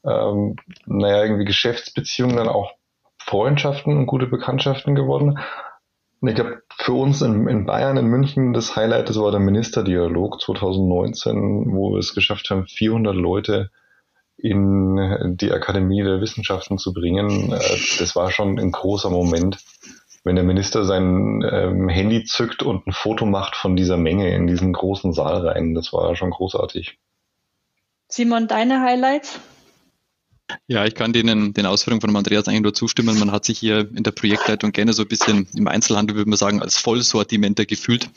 ähm, 0.07 0.57
naja, 0.87 1.23
irgendwie 1.25 1.45
Geschäftsbeziehungen, 1.45 2.37
dann 2.37 2.49
auch 2.49 2.73
Freundschaften 3.19 3.97
und 3.97 4.07
gute 4.07 4.27
Bekanntschaften 4.27 4.95
geworden. 4.95 5.39
Und 6.21 6.29
ich 6.29 6.35
glaube, 6.35 6.63
für 6.77 6.93
uns 6.93 7.21
in, 7.23 7.49
in, 7.49 7.67
Bayern, 7.67 7.97
in 7.97 8.07
München, 8.07 8.53
das 8.53 8.77
Highlight, 8.77 9.09
das 9.09 9.21
war 9.21 9.31
der 9.33 9.41
Ministerdialog 9.41 10.41
2019, 10.41 11.73
wo 11.75 11.93
wir 11.93 11.99
es 11.99 12.15
geschafft 12.15 12.51
haben, 12.51 12.67
400 12.67 13.15
Leute 13.15 13.71
in 14.39 15.37
die 15.41 15.51
Akademie 15.51 16.03
der 16.03 16.21
Wissenschaften 16.21 16.79
zu 16.79 16.93
bringen, 16.93 17.53
äh, 17.53 17.79
das 17.99 18.15
war 18.15 18.31
schon 18.31 18.59
ein 18.59 18.71
großer 18.71 19.11
Moment, 19.11 19.59
wenn 20.27 20.35
der 20.35 20.45
Minister 20.45 20.85
sein 20.85 21.49
ähm, 21.49 21.89
Handy 21.89 22.25
zückt 22.25 22.65
und 22.65 22.85
ein 22.89 22.93
Foto 22.93 23.27
macht 23.27 23.55
von 23.55 23.77
dieser 23.77 23.97
Menge 23.97 24.35
in 24.35 24.49
diesen 24.49 24.73
großen 24.73 25.13
Saal 25.13 25.47
rein. 25.47 25.73
Das 25.73 25.93
war 25.93 26.17
schon 26.17 26.31
großartig. 26.31 26.99
Simon, 28.09 28.49
deine 28.49 28.81
Highlights? 28.81 29.39
Ja, 30.69 30.85
ich 30.85 30.95
kann 30.95 31.13
denen, 31.13 31.55
den 31.55 31.67
Ausführungen 31.67 32.01
von 32.01 32.15
Andreas 32.15 32.47
eigentlich 32.47 32.63
nur 32.63 32.75
zustimmen. 32.75 33.19
Man 33.19 33.33
hat 33.33 33.45
sich 33.45 33.59
hier 33.59 33.89
in 33.95 34.05
der 34.05 34.13
Projektleitung 34.13 34.71
gerne 34.71 34.93
so 34.93 35.03
ein 35.03 35.09
bisschen 35.09 35.49
im 35.55 35.67
Einzelhandel, 35.67 36.17
würde 36.17 36.31
man 36.31 36.37
sagen, 36.37 36.63
als 36.63 36.77
Vollsortimenter 36.77 37.67
gefühlt. 37.67 38.11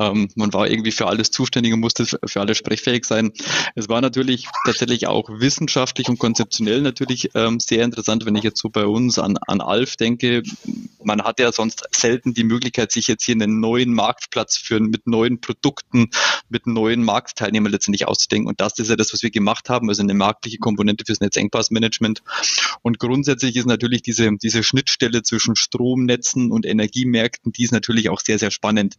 Ähm, 0.00 0.28
man 0.34 0.52
war 0.52 0.68
irgendwie 0.68 0.90
für 0.90 1.06
alles 1.06 1.30
zuständig 1.30 1.72
und 1.72 1.80
musste 1.80 2.04
für 2.06 2.40
alles 2.40 2.58
sprechfähig 2.58 3.04
sein. 3.04 3.32
Es 3.76 3.88
war 3.88 4.00
natürlich 4.00 4.48
tatsächlich 4.64 5.06
auch 5.06 5.28
wissenschaftlich 5.28 6.08
und 6.08 6.18
konzeptionell 6.18 6.82
natürlich 6.82 7.30
ähm, 7.34 7.60
sehr 7.60 7.84
interessant, 7.84 8.26
wenn 8.26 8.34
ich 8.34 8.44
jetzt 8.44 8.60
so 8.60 8.70
bei 8.70 8.86
uns 8.86 9.18
an, 9.18 9.36
an 9.46 9.60
Alf 9.60 9.96
denke. 9.96 10.42
Man 11.02 11.22
hat 11.22 11.38
ja 11.38 11.52
sonst 11.52 11.84
selten 11.92 12.34
die 12.34 12.44
Möglichkeit, 12.44 12.90
sich 12.90 13.06
jetzt 13.06 13.24
hier 13.24 13.34
einen 13.34 13.60
neuen 13.60 13.94
Marktplatz 13.94 14.56
führen 14.56 14.86
mit 14.86 15.06
neuen 15.06 15.40
Produkten, 15.40 16.10
mit 16.48 16.66
neuen 16.66 17.04
Marktteilnehmern 17.04 17.70
letztendlich 17.70 18.08
auszudenken. 18.08 18.48
Und 18.48 18.60
das 18.60 18.78
ist 18.78 18.90
ja 18.90 18.96
das, 18.96 19.12
was 19.12 19.22
wir 19.22 19.30
gemacht 19.30 19.68
haben, 19.68 19.88
also 19.88 20.02
eine 20.02 20.14
marktliche 20.14 20.58
Komponente 20.58 21.04
fürs 21.06 21.20
Netzengpass 21.20 21.67
Management. 21.70 22.22
Und 22.82 22.98
grundsätzlich 22.98 23.56
ist 23.56 23.66
natürlich 23.66 24.02
diese, 24.02 24.30
diese 24.36 24.62
Schnittstelle 24.62 25.22
zwischen 25.22 25.56
Stromnetzen 25.56 26.50
und 26.50 26.66
Energiemärkten, 26.66 27.52
die 27.52 27.64
ist 27.64 27.72
natürlich 27.72 28.08
auch 28.08 28.20
sehr, 28.20 28.38
sehr 28.38 28.50
spannend. 28.50 28.96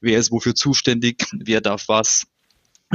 Wer 0.00 0.18
ist 0.18 0.30
wofür 0.30 0.54
zuständig? 0.54 1.26
Wer 1.32 1.60
darf 1.60 1.88
was? 1.88 2.26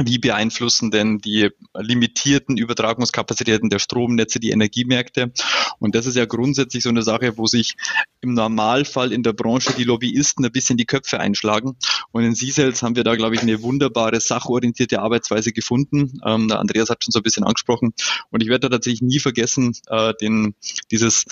Wie 0.00 0.18
beeinflussen 0.18 0.92
denn 0.92 1.18
die 1.18 1.50
limitierten 1.76 2.56
Übertragungskapazitäten 2.56 3.68
der 3.68 3.80
Stromnetze 3.80 4.38
die 4.38 4.50
Energiemärkte? 4.50 5.32
Und 5.80 5.96
das 5.96 6.06
ist 6.06 6.16
ja 6.16 6.24
grundsätzlich 6.24 6.84
so 6.84 6.88
eine 6.88 7.02
Sache, 7.02 7.36
wo 7.36 7.46
sich 7.46 7.74
im 8.20 8.34
Normalfall 8.34 9.12
in 9.12 9.24
der 9.24 9.32
Branche 9.32 9.72
die 9.76 9.82
Lobbyisten 9.82 10.44
ein 10.44 10.52
bisschen 10.52 10.76
die 10.76 10.86
Köpfe 10.86 11.18
einschlagen. 11.18 11.76
Und 12.12 12.22
in 12.22 12.36
C-Cells 12.36 12.82
haben 12.82 12.94
wir 12.94 13.02
da, 13.02 13.16
glaube 13.16 13.34
ich, 13.34 13.42
eine 13.42 13.60
wunderbare 13.62 14.20
sachorientierte 14.20 15.00
Arbeitsweise 15.00 15.52
gefunden. 15.52 16.20
Ähm, 16.24 16.50
Andreas 16.52 16.90
hat 16.90 17.02
schon 17.02 17.12
so 17.12 17.18
ein 17.18 17.24
bisschen 17.24 17.44
angesprochen. 17.44 17.92
Und 18.30 18.42
ich 18.42 18.48
werde 18.48 18.68
da 18.68 18.76
tatsächlich 18.76 19.02
nie 19.02 19.18
vergessen, 19.18 19.72
äh, 19.88 20.14
den, 20.20 20.54
dieses 20.92 21.24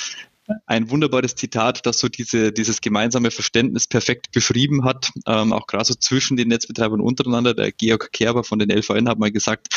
ein 0.67 0.91
wunderbares 0.91 1.35
Zitat, 1.35 1.87
das 1.87 1.99
so 1.99 2.09
diese, 2.09 2.53
dieses 2.53 2.81
gemeinsame 2.81 3.31
Verständnis 3.31 3.87
perfekt 3.87 4.33
beschrieben 4.33 4.85
hat, 4.85 5.11
ähm, 5.27 5.53
auch 5.53 5.67
gerade 5.67 5.85
so 5.85 5.95
zwischen 5.95 6.37
den 6.37 6.49
Netzbetreibern 6.49 7.01
untereinander. 7.01 7.55
Der 7.55 7.73
Georg 7.73 8.13
Kerber 8.13 8.45
von 8.45 8.59
den 8.59 8.71
LVN 8.71 9.09
hat 9.09 9.19
mal 9.19 9.33
gesagt, 9.33 9.69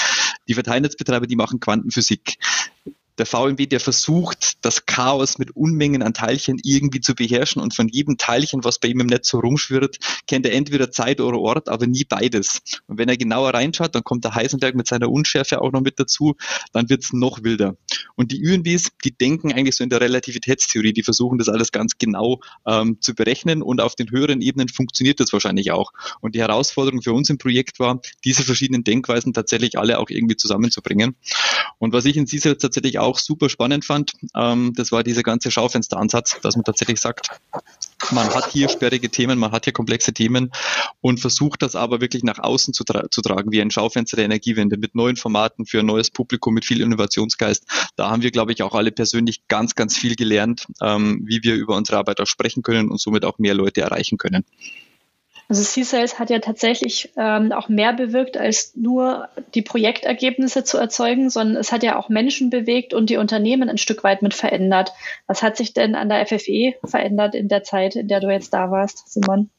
die 0.47 0.53
Verteilnetzbetreiber, 0.53 1.27
die 1.27 1.35
machen 1.35 1.59
Quantenphysik 1.59 2.37
der 3.19 3.25
VMW, 3.25 3.67
der 3.67 3.79
versucht, 3.79 4.65
das 4.65 4.85
Chaos 4.85 5.37
mit 5.37 5.55
Unmengen 5.55 6.01
an 6.01 6.13
Teilchen 6.13 6.59
irgendwie 6.63 7.01
zu 7.01 7.13
beherrschen 7.15 7.61
und 7.61 7.75
von 7.75 7.89
jedem 7.89 8.17
Teilchen, 8.17 8.63
was 8.63 8.79
bei 8.79 8.87
ihm 8.87 9.01
im 9.01 9.07
Netz 9.07 9.29
so 9.29 9.39
rumschwirrt, 9.39 9.97
kennt 10.25 10.45
er 10.45 10.53
entweder 10.53 10.89
Zeit 10.91 11.19
oder 11.21 11.37
Ort, 11.37 11.69
aber 11.69 11.85
nie 11.85 12.05
beides. 12.05 12.61
Und 12.87 12.97
wenn 12.97 13.09
er 13.09 13.17
genauer 13.17 13.53
reinschaut, 13.53 13.93
dann 13.93 14.03
kommt 14.03 14.23
der 14.23 14.35
Heisenberg 14.35 14.75
mit 14.75 14.87
seiner 14.87 15.09
Unschärfe 15.09 15.61
auch 15.61 15.71
noch 15.71 15.81
mit 15.81 15.99
dazu, 15.99 16.35
dann 16.71 16.89
wird's 16.89 17.13
noch 17.13 17.43
wilder. 17.43 17.75
Und 18.15 18.31
die 18.31 18.45
UNWs, 18.47 18.89
die 19.03 19.11
denken 19.11 19.51
eigentlich 19.51 19.75
so 19.75 19.83
in 19.83 19.89
der 19.89 20.01
Relativitätstheorie, 20.01 20.93
die 20.93 21.03
versuchen 21.03 21.37
das 21.37 21.49
alles 21.49 21.71
ganz 21.71 21.97
genau 21.97 22.39
ähm, 22.65 22.97
zu 23.01 23.13
berechnen 23.13 23.61
und 23.61 23.81
auf 23.81 23.95
den 23.95 24.11
höheren 24.11 24.41
Ebenen 24.41 24.69
funktioniert 24.69 25.19
das 25.19 25.33
wahrscheinlich 25.33 25.71
auch. 25.71 25.91
Und 26.21 26.35
die 26.35 26.39
Herausforderung 26.39 27.01
für 27.01 27.13
uns 27.13 27.29
im 27.29 27.37
Projekt 27.37 27.79
war, 27.79 28.01
diese 28.23 28.43
verschiedenen 28.43 28.83
Denkweisen 28.83 29.33
tatsächlich 29.33 29.77
alle 29.77 29.99
auch 29.99 30.09
irgendwie 30.09 30.37
zusammenzubringen. 30.37 31.15
Und 31.79 31.93
was 31.93 32.05
ich 32.05 32.15
in 32.17 32.27
CISA 32.27 32.55
tatsächlich 32.55 32.99
auch 32.99 33.08
auch 33.09 33.19
super 33.19 33.49
spannend 33.49 33.85
fand, 33.85 34.13
ähm, 34.35 34.73
das 34.75 34.91
war 34.91 35.03
dieser 35.03 35.23
ganze 35.23 35.51
Schaufensteransatz, 35.51 36.39
dass 36.41 36.55
man 36.55 36.63
tatsächlich 36.63 36.99
sagt, 36.99 37.29
man 38.11 38.33
hat 38.33 38.51
hier 38.51 38.69
sperrige 38.69 39.09
Themen, 39.09 39.39
man 39.39 39.51
hat 39.51 39.65
hier 39.65 39.73
komplexe 39.73 40.13
Themen 40.13 40.51
und 41.01 41.19
versucht 41.19 41.61
das 41.61 41.75
aber 41.75 42.01
wirklich 42.01 42.23
nach 42.23 42.39
außen 42.39 42.73
zu, 42.73 42.83
tra 42.83 43.09
zu 43.09 43.21
tragen, 43.21 43.51
wie 43.51 43.61
ein 43.61 43.71
Schaufenster 43.71 44.15
der 44.15 44.25
Energiewende 44.25 44.77
mit 44.77 44.95
neuen 44.95 45.15
Formaten 45.15 45.65
für 45.65 45.79
ein 45.79 45.85
neues 45.85 46.11
Publikum, 46.11 46.53
mit 46.53 46.65
viel 46.65 46.81
Innovationsgeist. 46.81 47.65
Da 47.95 48.09
haben 48.09 48.21
wir, 48.21 48.31
glaube 48.31 48.53
ich, 48.53 48.63
auch 48.63 48.75
alle 48.75 48.91
persönlich 48.91 49.47
ganz, 49.47 49.75
ganz 49.75 49.97
viel 49.97 50.15
gelernt, 50.15 50.67
ähm, 50.81 51.23
wie 51.25 51.43
wir 51.43 51.55
über 51.55 51.75
unsere 51.75 51.97
Arbeit 51.97 52.21
auch 52.21 52.27
sprechen 52.27 52.63
können 52.63 52.89
und 52.89 52.99
somit 52.99 53.25
auch 53.25 53.39
mehr 53.39 53.53
Leute 53.53 53.81
erreichen 53.81 54.17
können. 54.17 54.45
Also 55.49 55.63
C-Sales 55.63 56.19
hat 56.19 56.29
ja 56.29 56.37
tatsächlich 56.37 57.11
ähm, 57.17 57.51
auch 57.51 57.69
mehr 57.69 57.91
bewirkt, 57.93 58.37
als 58.37 58.75
nur 58.75 59.29
die 59.55 59.63
Projektergebnisse 59.63 60.63
zu 60.63 60.77
erzeugen, 60.77 61.31
sondern 61.31 61.57
es 61.57 61.71
hat 61.71 61.81
ja 61.81 61.97
auch 61.97 62.07
Menschen 62.07 62.51
bewegt 62.51 62.93
und 62.93 63.09
die 63.09 63.17
Unternehmen 63.17 63.67
ein 63.67 63.79
Stück 63.79 64.03
weit 64.03 64.21
mit 64.21 64.35
verändert. 64.35 64.93
Was 65.25 65.41
hat 65.41 65.57
sich 65.57 65.73
denn 65.73 65.95
an 65.95 66.07
der 66.07 66.23
FFE 66.27 66.75
verändert 66.85 67.33
in 67.33 67.47
der 67.47 67.63
Zeit, 67.63 67.95
in 67.95 68.07
der 68.07 68.19
du 68.19 68.29
jetzt 68.29 68.53
da 68.53 68.69
warst, 68.69 69.11
Simon? 69.11 69.49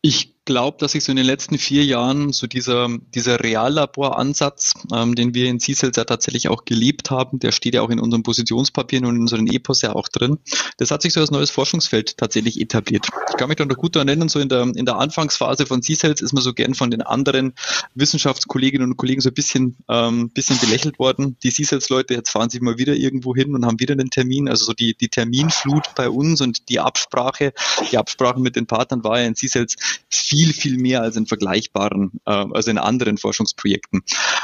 Ich 0.00 0.32
glaube, 0.48 0.78
dass 0.80 0.92
sich 0.92 1.04
so 1.04 1.12
in 1.12 1.16
den 1.16 1.26
letzten 1.26 1.58
vier 1.58 1.84
Jahren 1.84 2.32
so 2.32 2.46
dieser, 2.46 2.88
dieser 3.14 3.44
Reallaboransatz, 3.44 4.72
ähm, 4.94 5.14
den 5.14 5.34
wir 5.34 5.46
in 5.46 5.60
CSELS 5.60 5.94
ja 5.94 6.04
tatsächlich 6.04 6.48
auch 6.48 6.64
gelebt 6.64 7.10
haben, 7.10 7.38
der 7.38 7.52
steht 7.52 7.74
ja 7.74 7.82
auch 7.82 7.90
in 7.90 8.00
unseren 8.00 8.22
Positionspapieren 8.22 9.04
und 9.04 9.16
in 9.16 9.20
unseren 9.20 9.46
Epos 9.46 9.82
ja 9.82 9.94
auch 9.94 10.08
drin, 10.08 10.38
das 10.78 10.90
hat 10.90 11.02
sich 11.02 11.12
so 11.12 11.20
als 11.20 11.30
neues 11.30 11.50
Forschungsfeld 11.50 12.16
tatsächlich 12.16 12.58
etabliert. 12.58 13.08
Ich 13.28 13.36
kann 13.36 13.48
mich 13.48 13.58
da 13.58 13.66
noch 13.66 13.76
gut 13.76 13.94
daran 13.94 14.08
erinnern, 14.08 14.30
so 14.30 14.40
in 14.40 14.48
der, 14.48 14.62
in 14.74 14.86
der 14.86 14.96
Anfangsphase 14.96 15.66
von 15.66 15.82
CSELS 15.82 16.22
ist 16.22 16.32
man 16.32 16.42
so 16.42 16.54
gern 16.54 16.72
von 16.74 16.90
den 16.90 17.02
anderen 17.02 17.52
Wissenschaftskolleginnen 17.94 18.90
und 18.90 18.96
Kollegen 18.96 19.20
so 19.20 19.28
ein 19.28 19.34
bisschen, 19.34 19.76
ähm, 19.90 20.30
bisschen 20.30 20.58
belächelt 20.58 20.98
worden. 20.98 21.36
Die 21.42 21.50
CSELS-Leute, 21.50 22.14
jetzt 22.14 22.30
fahren 22.30 22.48
sie 22.48 22.60
mal 22.60 22.78
wieder 22.78 22.94
irgendwo 22.94 23.36
hin 23.36 23.54
und 23.54 23.66
haben 23.66 23.80
wieder 23.80 23.92
einen 23.92 24.08
Termin, 24.08 24.48
also 24.48 24.64
so 24.64 24.72
die, 24.72 24.94
die 24.94 25.08
Terminflut 25.08 25.94
bei 25.94 26.08
uns 26.08 26.40
und 26.40 26.70
die 26.70 26.80
Absprache, 26.80 27.52
die 27.92 27.98
Absprache 27.98 28.40
mit 28.40 28.56
den 28.56 28.66
Partnern 28.66 29.04
war 29.04 29.20
ja 29.20 29.26
in 29.26 29.34
CSELS 29.34 29.76
viel 30.08 30.37
viel, 30.38 30.52
viel 30.52 30.78
mehr 30.78 31.02
als 31.02 31.16
in 31.16 31.26
vergleichbaren, 31.26 32.12
äh, 32.24 32.30
also 32.30 32.70
in 32.70 32.78
anderen 32.78 33.18
Forschungsprojekten. 33.18 34.02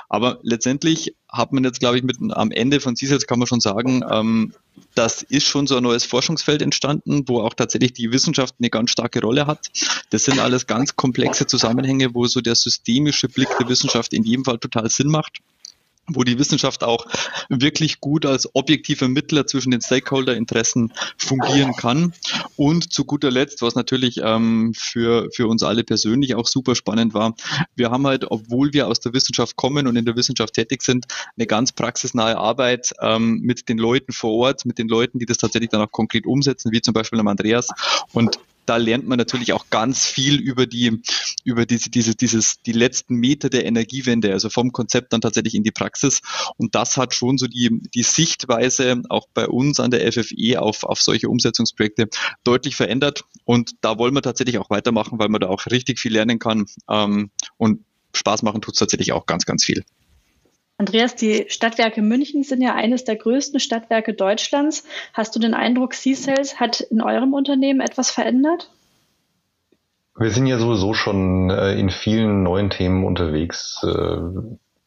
Aber 0.09 0.41
letztendlich 0.43 1.15
hat 1.29 1.53
man 1.53 1.63
jetzt, 1.63 1.81
glaube 1.81 1.99
ich, 1.99 2.03
mit 2.03 2.17
am 2.31 2.51
Ende 2.51 2.81
von 2.81 2.97
CSATS 2.97 3.27
kann 3.27 3.39
man 3.39 3.47
schon 3.47 3.61
sagen, 3.61 4.03
ähm, 4.11 4.55
das 4.95 5.23
ist 5.23 5.47
schon 5.47 5.67
so 5.67 5.77
ein 5.77 5.83
neues 5.85 6.05
Forschungsfeld 6.05 6.63
entstanden, 6.63 7.25
wo 7.29 7.41
auch 7.41 7.55
tatsächlich 7.55 7.93
die 7.93 8.11
Wissenschaft 8.11 8.57
eine 8.59 8.71
ganz 8.71 8.91
starke 8.91 9.21
Rolle 9.21 9.47
hat. 9.47 9.71
Das 10.11 10.25
sind 10.25 10.41
alles 10.41 10.67
ganz 10.67 10.97
komplexe 10.97 11.47
Zusammenhänge, 11.47 12.15
wo 12.15 12.27
so 12.27 12.41
der 12.41 12.57
systemische 12.57 13.29
Blick 13.29 13.49
der 13.61 13.69
Wissenschaft 13.69 14.13
in 14.15 14.25
jedem 14.25 14.45
Fall 14.45 14.59
total 14.59 14.91
Sinn 14.91 15.09
macht 15.09 15.39
wo 16.07 16.25
die 16.25 16.39
Wissenschaft 16.39 16.85
auch 16.85 17.07
wirklich 17.49 18.01
gut 18.01 18.27
als 18.27 18.55
objektiver 18.55 19.09
Mittler 19.09 19.47
zwischen 19.47 19.71
den 19.71 19.81
Stakeholder-Interessen 19.81 20.93
fungieren 21.17 21.75
kann. 21.77 22.13
Und 22.57 22.93
zu 22.93 23.05
guter 23.05 23.31
Letzt, 23.31 23.63
was 23.63 23.75
natürlich 23.75 24.21
ähm, 24.23 24.73
für, 24.77 25.29
für 25.33 25.47
uns 25.47 25.63
alle 25.63 25.85
persönlich 25.85 26.35
auch 26.35 26.47
super 26.47 26.75
spannend 26.75 27.15
war, 27.15 27.35
wir 27.75 27.91
haben 27.91 28.07
halt, 28.07 28.31
obwohl 28.31 28.73
wir 28.73 28.89
aus 28.89 29.01
der 29.01 29.13
Wissenschaft 29.15 29.57
kommen 29.57 29.87
und 29.87 29.97
in 29.97 30.05
der 30.05 30.17
Wissenschaft 30.17 30.55
tätig 30.55 30.83
sind, 30.83 31.07
eine 31.37 31.47
ganz 31.47 31.73
praxisnahe 31.73 32.37
Arbeit 32.37 32.93
ähm, 33.01 33.41
mit 33.41 33.69
den 33.69 33.79
Leuten 33.79 34.13
vor 34.13 34.33
Ort, 34.33 34.65
mit 34.65 34.79
den 34.79 34.89
Leuten, 34.89 35.19
die 35.19 35.27
das 35.27 35.39
tatsächlich 35.39 35.71
dann 35.71 35.81
auch 35.81 35.91
konkret 35.91 36.27
umsetzen, 36.27 36.73
wie 36.73 36.81
zum 36.81 36.95
Beispiel 36.95 37.21
am 37.21 37.29
Andreas. 37.29 37.69
Und 38.13 38.39
da 38.67 38.77
lernt 38.77 39.07
man 39.07 39.19
natürlich 39.19 39.53
auch 39.53 39.71
ganz 39.71 40.07
viel 40.07 40.41
über 40.41 40.67
die, 40.67 41.03
über 41.45 41.67
diese, 41.67 41.91
diese, 41.91 42.15
dieses, 42.15 42.63
die 42.63 42.73
letzten 42.73 43.17
Meter 43.17 43.51
der 43.51 43.65
Energiewende, 43.65 44.33
also 44.33 44.51
vom 44.51 44.73
Konzept 44.73 45.13
dann 45.13 45.21
tatsächlich 45.21 45.55
in 45.55 45.63
die 45.63 45.71
Praxis. 45.71 46.21
Und 46.57 46.75
das 46.75 46.97
hat 46.97 47.15
schon 47.15 47.39
so 47.39 47.47
die, 47.47 47.81
die 47.95 48.03
Sichtweise 48.03 49.03
auch 49.09 49.27
bei 49.35 49.47
uns 49.47 49.81
an 49.81 49.91
der 49.91 50.11
FFE 50.13 50.61
auf, 50.61 50.85
auf 50.85 51.01
solche 51.01 51.29
Umsetzungsprojekte 51.29 52.09
deutlich 52.45 52.77
verändert. 52.77 53.25
Und 53.45 53.73
da 53.81 53.99
wollen 53.99 54.15
wir 54.15 54.23
tatsächlich 54.23 54.59
auch 54.59 54.71
weitermachen, 54.71 55.19
weil 55.19 55.29
man 55.29 55.41
da 55.41 55.49
auch 55.49 55.67
richtig 55.67 55.99
viel 55.99 56.13
lernen 56.13 56.39
kann. 56.39 56.67
Ähm, 56.89 57.31
und 57.57 57.85
Spaß 58.15 58.43
machen 58.43 58.63
tut 58.63 58.75
es 58.75 58.79
tatsächlich 58.79 59.13
auch 59.13 59.27
ganz, 59.27 59.45
ganz 59.45 59.65
viel. 59.65 59.85
Andreas, 60.77 61.15
die 61.15 61.47
Stadtwerke 61.49 62.03
München 62.03 62.43
sind 62.43 62.61
ja 62.61 62.75
eines 62.75 63.05
der 63.05 63.17
größten 63.17 63.61
Stadtwerke 63.61 64.13
Deutschlands. 64.13 64.85
Hast 65.13 65.35
du 65.37 65.41
den 65.41 65.55
Eindruck, 65.55 65.95
C-Cells 65.95 66.59
hat 66.59 66.81
in 66.81 67.01
eurem 67.01 67.33
Unternehmen 67.33 67.81
etwas 67.81 68.11
verändert? 68.11 68.71
Wir 70.17 70.31
sind 70.31 70.47
ja 70.47 70.59
sowieso 70.59 70.95
schon 70.95 71.51
äh, 71.51 71.79
in 71.79 71.91
vielen 71.91 72.43
neuen 72.43 72.71
Themen 72.71 73.05
unterwegs. 73.05 73.81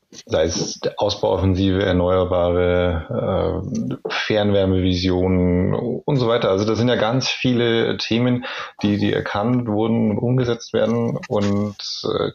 Sei 0.10 0.44
es 0.44 0.80
Ausbauoffensive, 0.98 1.84
erneuerbare, 1.84 3.64
äh, 3.70 4.10
Fernwärmevisionen 4.10 5.74
und 5.74 6.16
so 6.16 6.30
weiter. 6.30 6.50
Also 6.50 6.66
das 6.66 6.78
sind 6.78 6.88
ja 6.88 6.96
ganz 6.96 7.28
viele 7.28 7.98
Themen, 7.98 8.46
die, 8.82 8.98
die 8.98 9.12
erkannt 9.12 9.68
wurden 9.68 10.12
und 10.12 10.18
umgesetzt 10.18 10.72
werden. 10.72 11.20
Und 11.28 11.76
äh, 12.06 12.32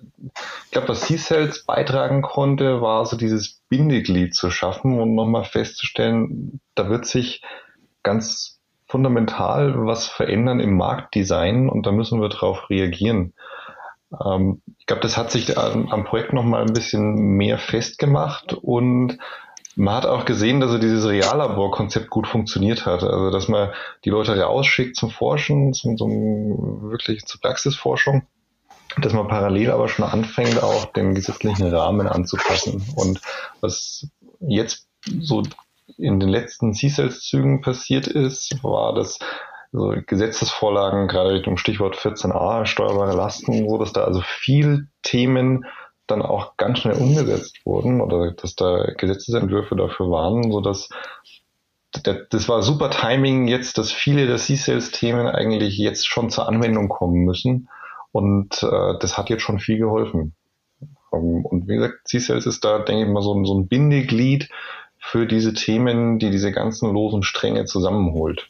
ich 0.64 0.70
glaube, 0.70 0.88
was 0.88 1.00
C-Cells 1.02 1.64
beitragen 1.64 2.20
konnte, 2.20 2.82
war 2.82 3.06
so 3.06 3.16
dieses 3.16 3.62
Bindeglied 3.70 4.34
zu 4.34 4.50
schaffen 4.50 5.00
und 5.00 5.14
nochmal 5.14 5.44
festzustellen, 5.44 6.60
da 6.74 6.90
wird 6.90 7.06
sich 7.06 7.42
ganz 8.02 8.60
fundamental 8.86 9.86
was 9.86 10.06
verändern 10.06 10.60
im 10.60 10.76
Marktdesign 10.76 11.70
und 11.70 11.86
da 11.86 11.92
müssen 11.92 12.20
wir 12.20 12.28
darauf 12.28 12.68
reagieren. 12.68 13.32
Ähm, 14.24 14.62
ich 14.78 14.86
glaube, 14.86 15.02
das 15.02 15.16
hat 15.16 15.30
sich 15.30 15.58
am, 15.58 15.88
am 15.88 16.04
Projekt 16.04 16.32
noch 16.32 16.44
mal 16.44 16.62
ein 16.62 16.72
bisschen 16.72 17.14
mehr 17.14 17.58
festgemacht 17.58 18.52
und 18.54 19.18
man 19.74 19.94
hat 19.94 20.06
auch 20.06 20.24
gesehen, 20.24 20.60
dass 20.60 20.70
so 20.70 20.78
dieses 20.78 21.08
Reallaborkonzept 21.08 22.10
gut 22.10 22.26
funktioniert 22.26 22.84
hat. 22.84 23.02
Also, 23.02 23.30
dass 23.30 23.48
man 23.48 23.70
die 24.04 24.10
Leute 24.10 24.38
rausschickt 24.38 24.96
zum 24.96 25.10
Forschen, 25.10 25.72
zum, 25.72 25.96
zum 25.96 26.90
wirklich 26.90 27.24
zur 27.24 27.40
Praxisforschung, 27.40 28.26
dass 29.00 29.14
man 29.14 29.28
parallel 29.28 29.70
aber 29.70 29.88
schon 29.88 30.04
anfängt, 30.04 30.62
auch 30.62 30.86
den 30.86 31.14
gesetzlichen 31.14 31.66
Rahmen 31.74 32.06
anzupassen. 32.06 32.84
Und 32.96 33.20
was 33.60 34.08
jetzt 34.40 34.88
so 35.20 35.42
in 35.96 36.20
den 36.20 36.28
letzten 36.28 36.74
C-Cells-Zügen 36.74 37.60
passiert 37.62 38.06
ist, 38.06 38.62
war, 38.62 38.94
dass 38.94 39.18
so 39.72 39.94
Gesetzesvorlagen, 40.06 41.08
gerade 41.08 41.30
Richtung 41.30 41.56
Stichwort 41.56 41.96
14a, 41.96 42.66
steuerbare 42.66 43.16
Lasten, 43.16 43.68
so 43.68 43.78
dass 43.78 43.92
da 43.92 44.04
also 44.04 44.20
viel 44.20 44.88
Themen 45.02 45.64
dann 46.06 46.20
auch 46.20 46.56
ganz 46.58 46.80
schnell 46.80 46.96
umgesetzt 46.96 47.60
wurden 47.64 48.00
oder 48.00 48.32
dass 48.32 48.54
da 48.54 48.92
Gesetzesentwürfe 48.96 49.74
dafür 49.74 50.10
waren, 50.10 50.52
so 50.52 50.60
dass 50.60 50.90
das 52.04 52.48
war 52.48 52.62
super 52.62 52.90
Timing 52.90 53.48
jetzt, 53.48 53.76
dass 53.76 53.92
viele 53.92 54.26
der 54.26 54.38
C-Sales-Themen 54.38 55.26
eigentlich 55.26 55.76
jetzt 55.76 56.08
schon 56.08 56.30
zur 56.30 56.48
Anwendung 56.48 56.88
kommen 56.88 57.24
müssen 57.24 57.68
und 58.12 58.62
äh, 58.62 58.98
das 58.98 59.18
hat 59.18 59.30
jetzt 59.30 59.42
schon 59.42 59.58
viel 59.58 59.78
geholfen. 59.78 60.34
Ähm, 61.12 61.44
und 61.44 61.68
wie 61.68 61.76
gesagt, 61.76 62.00
C-Sales 62.04 62.46
ist 62.46 62.64
da, 62.64 62.78
denke 62.78 63.04
ich 63.04 63.10
mal, 63.10 63.22
so 63.22 63.42
so 63.44 63.58
ein 63.58 63.68
Bindeglied 63.68 64.48
für 64.98 65.26
diese 65.26 65.52
Themen, 65.52 66.18
die 66.18 66.30
diese 66.30 66.52
ganzen 66.52 66.92
losen 66.92 67.22
Stränge 67.22 67.64
zusammenholt. 67.66 68.48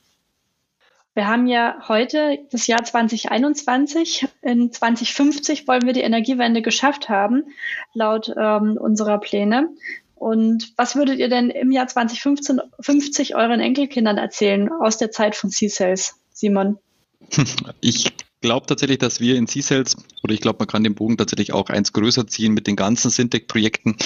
Wir 1.14 1.28
haben 1.28 1.46
ja 1.46 1.76
heute 1.88 2.38
das 2.50 2.66
Jahr 2.66 2.82
2021. 2.82 4.26
In 4.40 4.72
2050 4.72 5.68
wollen 5.68 5.84
wir 5.84 5.92
die 5.92 6.00
Energiewende 6.00 6.62
geschafft 6.62 7.10
haben, 7.10 7.44
laut 7.92 8.32
ähm, 8.34 8.78
unserer 8.80 9.18
Pläne. 9.18 9.68
Und 10.14 10.72
was 10.76 10.96
würdet 10.96 11.18
ihr 11.18 11.28
denn 11.28 11.50
im 11.50 11.70
Jahr 11.70 11.86
2050 11.86 13.34
euren 13.34 13.60
Enkelkindern 13.60 14.16
erzählen 14.16 14.70
aus 14.70 14.96
der 14.96 15.10
Zeit 15.10 15.36
von 15.36 15.50
C-Cells, 15.50 16.14
Simon? 16.32 16.78
Ich 17.80 18.12
glaube 18.40 18.66
tatsächlich, 18.66 18.98
dass 18.98 19.20
wir 19.20 19.36
in 19.36 19.46
C-Cells, 19.46 19.96
oder 20.22 20.34
ich 20.34 20.40
glaube, 20.40 20.58
man 20.60 20.68
kann 20.68 20.82
den 20.82 20.94
Bogen 20.94 21.16
tatsächlich 21.16 21.52
auch 21.52 21.70
eins 21.70 21.92
größer 21.92 22.26
ziehen 22.26 22.54
mit 22.54 22.66
den 22.66 22.76
ganzen 22.76 23.10
Syntec-Projekten. 23.10 23.96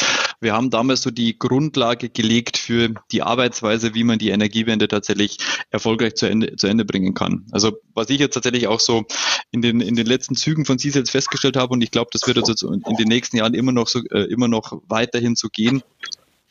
Wir 0.41 0.53
haben 0.53 0.71
damals 0.71 1.03
so 1.03 1.11
die 1.11 1.39
Grundlage 1.39 2.09
gelegt 2.09 2.57
für 2.59 2.95
die 3.11 3.23
Arbeitsweise, 3.23 3.95
wie 3.95 4.05
man 4.05 4.19
die 4.19 4.31
Energiewende 4.31 4.89
tatsächlich 4.89 5.39
erfolgreich 5.71 6.15
zu 6.15 6.27
Ende, 6.27 6.57
zu 6.57 6.67
Ende 6.67 6.85
bringen 6.85 7.15
kann. 7.15 7.47
Also 7.53 7.73
was 7.95 8.11
ich 8.11 8.21
jetzt 8.21 8.35
tatsächlich 8.35 8.67
auch 8.67 8.81
so 8.81 9.05
in 9.51 9.63
den, 9.63 9.81
in 9.81 9.97
den 9.97 10.07
letzten 10.07 10.37
Zügen 10.37 10.65
von 10.65 10.79
C-Cells 10.79 11.11
festgestellt 11.11 11.57
habe, 11.57 11.73
und 11.73 11.83
ich 11.83 11.91
glaube, 11.91 12.11
das 12.13 12.27
wird 12.27 12.39
also 12.39 12.73
in 12.73 12.97
den 12.99 13.09
nächsten 13.09 13.37
Jahren 13.37 13.55
immer 13.55 13.73
noch 13.73 13.89
so, 13.89 14.01
äh, 14.11 14.25
immer 14.25 14.49
noch 14.49 14.81
weiterhin 14.89 15.37
so 15.37 15.49
gehen, 15.49 15.83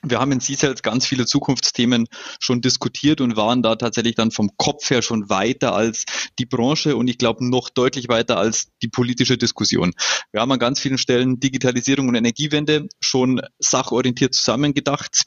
wir 0.05 0.19
haben 0.19 0.31
in 0.31 0.39
C-Cells 0.39 0.81
ganz 0.81 1.05
viele 1.05 1.25
Zukunftsthemen 1.25 2.07
schon 2.39 2.61
diskutiert 2.61 3.21
und 3.21 3.35
waren 3.35 3.61
da 3.63 3.75
tatsächlich 3.75 4.15
dann 4.15 4.31
vom 4.31 4.51
Kopf 4.57 4.89
her 4.89 5.01
schon 5.01 5.29
weiter 5.29 5.73
als 5.73 6.05
die 6.39 6.45
Branche 6.45 6.95
und 6.95 7.07
ich 7.07 7.17
glaube 7.17 7.45
noch 7.47 7.69
deutlich 7.69 8.07
weiter 8.07 8.37
als 8.37 8.67
die 8.81 8.87
politische 8.87 9.37
Diskussion. 9.37 9.93
Wir 10.31 10.41
haben 10.41 10.51
an 10.51 10.59
ganz 10.59 10.79
vielen 10.79 10.97
Stellen 10.97 11.39
Digitalisierung 11.39 12.07
und 12.07 12.15
Energiewende 12.15 12.87
schon 12.99 13.41
sachorientiert 13.59 14.33
zusammengedacht. 14.33 15.23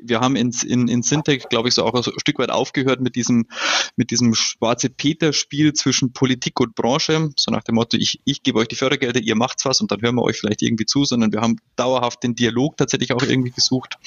Wir 0.00 0.20
haben 0.20 0.36
in, 0.36 0.50
in, 0.66 0.88
in 0.88 1.02
Syntec, 1.02 1.48
glaube 1.48 1.68
ich, 1.68 1.74
so 1.74 1.84
auch 1.84 1.94
ein 1.94 2.02
Stück 2.02 2.38
weit 2.38 2.50
aufgehört 2.50 3.00
mit 3.00 3.16
diesem, 3.16 3.46
mit 3.96 4.10
diesem 4.10 4.34
schwarze 4.34 4.88
Peter-Spiel 4.88 5.72
zwischen 5.74 6.12
Politik 6.12 6.60
und 6.60 6.74
Branche, 6.74 7.30
so 7.36 7.50
nach 7.50 7.62
dem 7.62 7.74
Motto, 7.74 7.96
ich, 7.96 8.20
ich 8.24 8.42
gebe 8.42 8.58
euch 8.58 8.68
die 8.68 8.76
Fördergelder, 8.76 9.20
ihr 9.20 9.36
macht's 9.36 9.64
was 9.64 9.80
und 9.80 9.90
dann 9.90 10.00
hören 10.00 10.14
wir 10.14 10.22
euch 10.22 10.38
vielleicht 10.38 10.62
irgendwie 10.62 10.86
zu, 10.86 11.04
sondern 11.04 11.32
wir 11.32 11.40
haben 11.40 11.56
dauerhaft 11.76 12.22
den 12.22 12.34
Dialog 12.34 12.76
tatsächlich 12.76 13.12
auch 13.12 13.22
irgendwie 13.22 13.50
gesucht. 13.50 13.98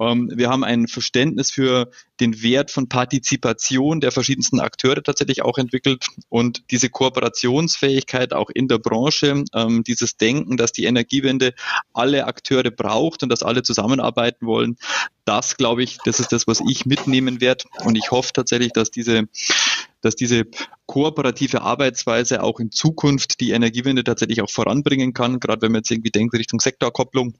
Ähm, 0.00 0.30
wir 0.34 0.48
haben 0.48 0.64
ein 0.64 0.88
Verständnis 0.88 1.50
für 1.50 1.90
den 2.20 2.42
Wert 2.42 2.70
von 2.70 2.88
Partizipation 2.88 4.00
der 4.00 4.12
verschiedensten 4.12 4.60
Akteure 4.60 5.02
tatsächlich 5.02 5.42
auch 5.42 5.58
entwickelt 5.58 6.06
und 6.28 6.64
diese 6.70 6.88
Kooperationsfähigkeit 6.88 8.32
auch 8.32 8.48
in 8.50 8.68
der 8.68 8.78
Branche, 8.78 9.44
ähm, 9.54 9.84
dieses 9.84 10.16
Denken, 10.16 10.56
dass 10.56 10.72
die 10.72 10.84
Energiewende 10.84 11.54
alle 11.92 12.26
Akteure 12.26 12.70
braucht 12.70 13.22
und 13.22 13.28
dass 13.28 13.42
alle 13.42 13.62
zusammenarbeiten 13.62 14.46
wollen, 14.46 14.76
das 15.24 15.56
glaube 15.56 15.82
ich, 15.82 15.98
das 16.04 16.20
ist 16.20 16.32
das, 16.32 16.46
was 16.46 16.60
ich 16.68 16.86
mitnehmen 16.86 17.40
werde 17.40 17.64
und 17.84 17.96
ich 17.96 18.10
hoffe 18.10 18.32
tatsächlich, 18.32 18.72
dass 18.72 18.90
diese 18.90 19.28
dass 20.00 20.16
diese 20.16 20.46
kooperative 20.86 21.62
Arbeitsweise 21.62 22.42
auch 22.42 22.58
in 22.58 22.72
Zukunft 22.72 23.38
die 23.38 23.52
Energiewende 23.52 24.02
tatsächlich 24.02 24.42
auch 24.42 24.50
voranbringen 24.50 25.14
kann, 25.14 25.38
gerade 25.38 25.62
wenn 25.62 25.70
man 25.70 25.78
jetzt 25.80 25.92
irgendwie 25.92 26.10
denkt 26.10 26.34
Richtung 26.34 26.58
Sektorkopplung 26.58 27.34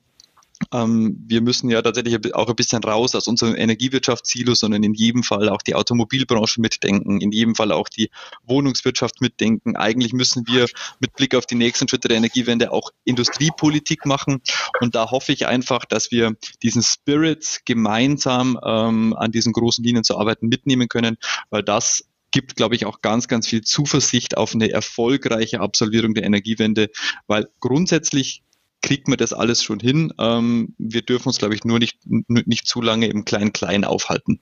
wir 0.70 1.40
müssen 1.40 1.70
ja 1.70 1.82
tatsächlich 1.82 2.34
auch 2.34 2.48
ein 2.48 2.56
bisschen 2.56 2.82
raus 2.82 3.14
aus 3.14 3.26
unserem 3.26 3.56
Energiewirtschaftssilo, 3.56 4.54
sondern 4.54 4.82
in 4.82 4.94
jedem 4.94 5.22
Fall 5.22 5.48
auch 5.48 5.62
die 5.62 5.74
Automobilbranche 5.74 6.60
mitdenken, 6.60 7.20
in 7.20 7.32
jedem 7.32 7.54
Fall 7.54 7.72
auch 7.72 7.88
die 7.88 8.10
Wohnungswirtschaft 8.44 9.20
mitdenken. 9.20 9.76
Eigentlich 9.76 10.12
müssen 10.12 10.46
wir 10.46 10.66
mit 11.00 11.14
Blick 11.14 11.34
auf 11.34 11.46
die 11.46 11.54
nächsten 11.54 11.88
Schritte 11.88 12.08
der 12.08 12.16
Energiewende 12.16 12.72
auch 12.72 12.90
Industriepolitik 13.04 14.06
machen. 14.06 14.40
Und 14.80 14.94
da 14.94 15.10
hoffe 15.10 15.32
ich 15.32 15.46
einfach, 15.46 15.84
dass 15.84 16.10
wir 16.10 16.36
diesen 16.62 16.82
Spirit 16.82 17.60
gemeinsam 17.64 18.58
ähm, 18.64 19.14
an 19.16 19.32
diesen 19.32 19.52
großen 19.52 19.84
Linien 19.84 20.04
zu 20.04 20.18
arbeiten 20.18 20.48
mitnehmen 20.48 20.88
können, 20.88 21.16
weil 21.50 21.62
das 21.62 22.04
gibt, 22.32 22.56
glaube 22.56 22.74
ich, 22.74 22.86
auch 22.86 23.00
ganz, 23.02 23.28
ganz 23.28 23.46
viel 23.46 23.62
Zuversicht 23.62 24.36
auf 24.36 24.54
eine 24.54 24.70
erfolgreiche 24.70 25.60
Absolvierung 25.60 26.14
der 26.14 26.24
Energiewende, 26.24 26.90
weil 27.26 27.48
grundsätzlich 27.60 28.42
kriegt 28.82 29.08
man 29.08 29.18
das 29.18 29.32
alles 29.32 29.62
schon 29.62 29.80
hin. 29.80 30.12
Ähm, 30.18 30.74
wir 30.78 31.02
dürfen 31.02 31.28
uns, 31.28 31.38
glaube 31.38 31.54
ich, 31.54 31.64
nur 31.64 31.78
nicht, 31.78 31.98
nicht 32.06 32.66
zu 32.66 32.82
lange 32.82 33.06
im 33.06 33.24
Klein-Klein 33.24 33.84
aufhalten. 33.84 34.40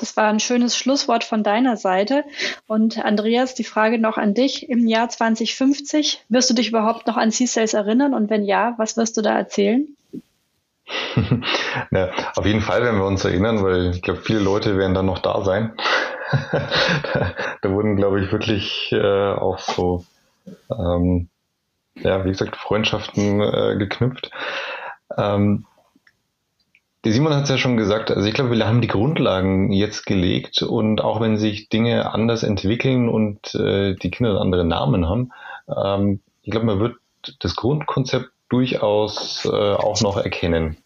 Das 0.00 0.16
war 0.16 0.28
ein 0.28 0.40
schönes 0.40 0.76
Schlusswort 0.76 1.24
von 1.24 1.42
deiner 1.42 1.76
Seite. 1.76 2.24
Und 2.66 3.04
Andreas, 3.04 3.54
die 3.54 3.64
Frage 3.64 3.98
noch 3.98 4.16
an 4.16 4.34
dich. 4.34 4.68
Im 4.68 4.86
Jahr 4.86 5.08
2050, 5.08 6.24
wirst 6.28 6.50
du 6.50 6.54
dich 6.54 6.68
überhaupt 6.68 7.06
noch 7.06 7.16
an 7.16 7.30
C-Sales 7.30 7.74
erinnern? 7.74 8.14
Und 8.14 8.30
wenn 8.30 8.44
ja, 8.44 8.74
was 8.78 8.96
wirst 8.96 9.16
du 9.16 9.22
da 9.22 9.36
erzählen? 9.36 9.88
Na, 11.90 12.10
auf 12.34 12.46
jeden 12.46 12.60
Fall 12.60 12.82
werden 12.82 12.98
wir 12.98 13.06
uns 13.06 13.24
erinnern, 13.24 13.62
weil 13.62 13.90
ich 13.90 14.02
glaube, 14.02 14.20
viele 14.22 14.38
Leute 14.38 14.78
werden 14.78 14.94
dann 14.94 15.06
noch 15.06 15.18
da 15.18 15.44
sein. 15.44 15.72
da, 16.52 17.34
da, 17.62 17.70
wurden, 17.70 17.96
glaube 17.96 18.22
ich, 18.22 18.32
wirklich 18.32 18.90
äh, 18.92 19.32
auch 19.32 19.58
so 19.58 20.04
ähm, 20.70 21.28
ja, 22.02 22.24
wie 22.24 22.30
gesagt, 22.30 22.56
Freundschaften 22.56 23.40
äh, 23.40 23.76
geknüpft. 23.78 24.30
Ähm, 25.16 25.66
der 27.04 27.12
Simon 27.12 27.34
hat 27.34 27.44
es 27.44 27.50
ja 27.50 27.58
schon 27.58 27.76
gesagt, 27.76 28.10
also 28.10 28.26
ich 28.26 28.34
glaube, 28.34 28.50
wir 28.50 28.66
haben 28.66 28.80
die 28.80 28.88
Grundlagen 28.88 29.72
jetzt 29.72 30.04
gelegt 30.04 30.62
und 30.62 31.00
auch 31.00 31.20
wenn 31.20 31.38
sich 31.38 31.68
Dinge 31.68 32.12
anders 32.12 32.42
entwickeln 32.42 33.08
und 33.08 33.54
äh, 33.54 33.94
die 33.94 34.10
Kinder 34.10 34.40
andere 34.40 34.64
Namen 34.64 35.08
haben, 35.08 35.30
ähm, 35.74 36.20
ich 36.42 36.50
glaube, 36.50 36.66
man 36.66 36.80
wird 36.80 36.96
das 37.40 37.56
Grundkonzept 37.56 38.30
durchaus 38.48 39.44
äh, 39.44 39.48
auch 39.48 40.00
noch 40.00 40.16
erkennen. 40.16 40.78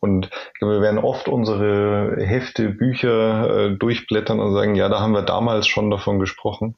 Und 0.00 0.26
ich 0.26 0.58
glaube, 0.58 0.74
wir 0.74 0.82
werden 0.82 0.98
oft 0.98 1.28
unsere 1.28 2.16
Hefte, 2.18 2.70
Bücher 2.70 3.50
äh, 3.50 3.76
durchblättern 3.76 4.40
und 4.40 4.54
sagen, 4.54 4.74
ja, 4.74 4.88
da 4.88 5.00
haben 5.00 5.12
wir 5.12 5.22
damals 5.22 5.66
schon 5.66 5.90
davon 5.90 6.18
gesprochen. 6.18 6.76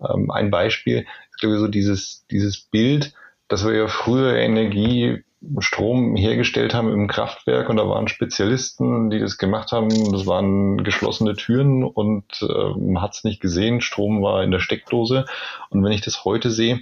Ähm, 0.00 0.30
ein 0.30 0.50
Beispiel, 0.50 1.06
ich 1.30 1.40
glaube, 1.40 1.58
so 1.58 1.68
dieses, 1.68 2.26
dieses 2.30 2.60
Bild, 2.60 3.14
dass 3.52 3.66
wir 3.66 3.74
ja 3.74 3.86
früher 3.86 4.34
Energie, 4.36 5.24
Strom 5.58 6.16
hergestellt 6.16 6.72
haben 6.72 6.90
im 6.90 7.06
Kraftwerk 7.06 7.68
und 7.68 7.76
da 7.76 7.86
waren 7.86 8.08
Spezialisten, 8.08 9.10
die 9.10 9.18
das 9.18 9.36
gemacht 9.36 9.72
haben. 9.72 9.90
Das 10.10 10.26
waren 10.26 10.82
geschlossene 10.84 11.34
Türen 11.34 11.84
und 11.84 12.24
äh, 12.40 12.78
man 12.78 13.02
hat 13.02 13.12
es 13.14 13.24
nicht 13.24 13.40
gesehen. 13.40 13.82
Strom 13.82 14.22
war 14.22 14.42
in 14.42 14.52
der 14.52 14.60
Steckdose. 14.60 15.26
Und 15.68 15.84
wenn 15.84 15.92
ich 15.92 16.00
das 16.00 16.24
heute 16.24 16.50
sehe, 16.50 16.80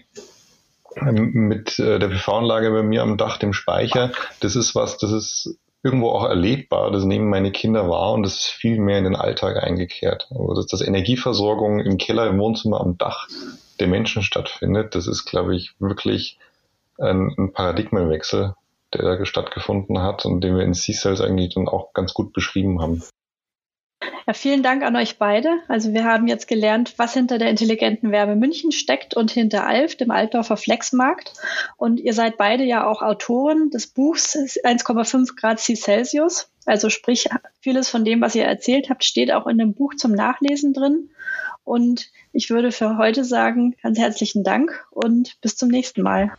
ähm, 0.95 1.33
mit 1.33 1.81
äh, 1.81 1.99
der 1.99 2.07
PV-Anlage 2.07 2.71
bei 2.71 2.85
mir 2.85 3.03
am 3.03 3.17
Dach, 3.17 3.39
dem 3.39 3.53
Speicher, 3.53 4.13
das 4.39 4.55
ist 4.55 4.77
was, 4.77 4.97
das 4.97 5.11
ist 5.11 5.59
irgendwo 5.83 6.11
auch 6.11 6.25
erlebbar, 6.25 6.93
das 6.93 7.05
nehmen 7.05 7.31
meine 7.31 7.51
Kinder 7.51 7.89
wahr 7.89 8.13
und 8.13 8.23
das 8.23 8.35
ist 8.35 8.47
viel 8.47 8.79
mehr 8.79 8.99
in 8.99 9.05
den 9.05 9.17
Alltag 9.17 9.61
eingekehrt. 9.61 10.29
Also 10.31 10.55
dass 10.55 10.67
das 10.67 10.83
Energieversorgung 10.83 11.81
im 11.81 11.99
Keller, 11.99 12.29
im 12.29 12.39
Wohnzimmer, 12.39 12.81
am 12.81 12.97
Dach 12.97 13.27
der 13.81 13.89
Menschen 13.89 14.23
stattfindet, 14.23 14.95
das 14.95 15.09
ist, 15.09 15.25
glaube 15.25 15.57
ich, 15.57 15.73
wirklich 15.81 16.39
ein, 17.01 17.35
ein 17.37 17.53
Paradigmenwechsel, 17.53 18.55
der 18.95 19.03
da 19.03 19.25
stattgefunden 19.25 20.03
hat 20.03 20.25
und 20.25 20.43
den 20.43 20.57
wir 20.57 20.65
in 20.65 20.75
C-Cells 20.75 21.21
eigentlich 21.21 21.55
dann 21.55 21.69
auch 21.69 21.93
ganz 21.93 22.15
gut 22.15 22.33
beschrieben 22.33 22.81
haben. 22.81 23.03
Ja, 24.27 24.33
vielen 24.33 24.63
Dank 24.63 24.83
an 24.83 24.97
euch 24.97 25.19
beide. 25.19 25.59
Also 25.69 25.93
wir 25.93 26.05
haben 26.05 26.27
jetzt 26.27 26.49
gelernt, 26.49 26.95
was 26.99 27.15
hinter 27.15 27.39
der 27.39 27.51
intelligenten 27.51 28.13
Wärme 28.13 28.37
München 28.37 28.73
steckt 28.73 29.15
und 29.15 29.31
hinter 29.31 29.67
Alf, 29.67 29.97
dem 29.97 30.11
Altdorfer 30.11 30.57
Flexmarkt. 30.57 31.35
Und 31.77 32.01
ihr 32.01 32.15
seid 32.15 32.37
beide 32.37 32.65
ja 32.65 32.87
auch 32.87 33.03
Autoren 33.03 33.71
des 33.71 33.89
Buchs 33.89 34.37
1,5 34.37 35.37
Grad 35.37 35.61
C 35.61 35.75
Celsius. 35.75 36.51
Also 36.65 36.89
sprich, 36.89 37.29
vieles 37.61 37.89
von 37.89 38.05
dem, 38.05 38.21
was 38.21 38.35
ihr 38.35 38.45
erzählt 38.45 38.89
habt, 38.89 39.05
steht 39.05 39.33
auch 39.33 39.47
in 39.47 39.59
dem 39.59 39.75
Buch 39.75 39.95
zum 39.97 40.13
Nachlesen 40.13 40.73
drin. 40.73 41.11
Und 41.65 42.11
ich 42.33 42.51
würde 42.51 42.73
für 42.73 42.97
heute 42.97 43.25
sagen, 43.25 43.77
ganz 43.83 43.99
herzlichen 43.99 44.45
Dank 44.45 44.87
und 44.91 45.41
bis 45.41 45.57
zum 45.57 45.69
nächsten 45.69 46.03
Mal. 46.03 46.31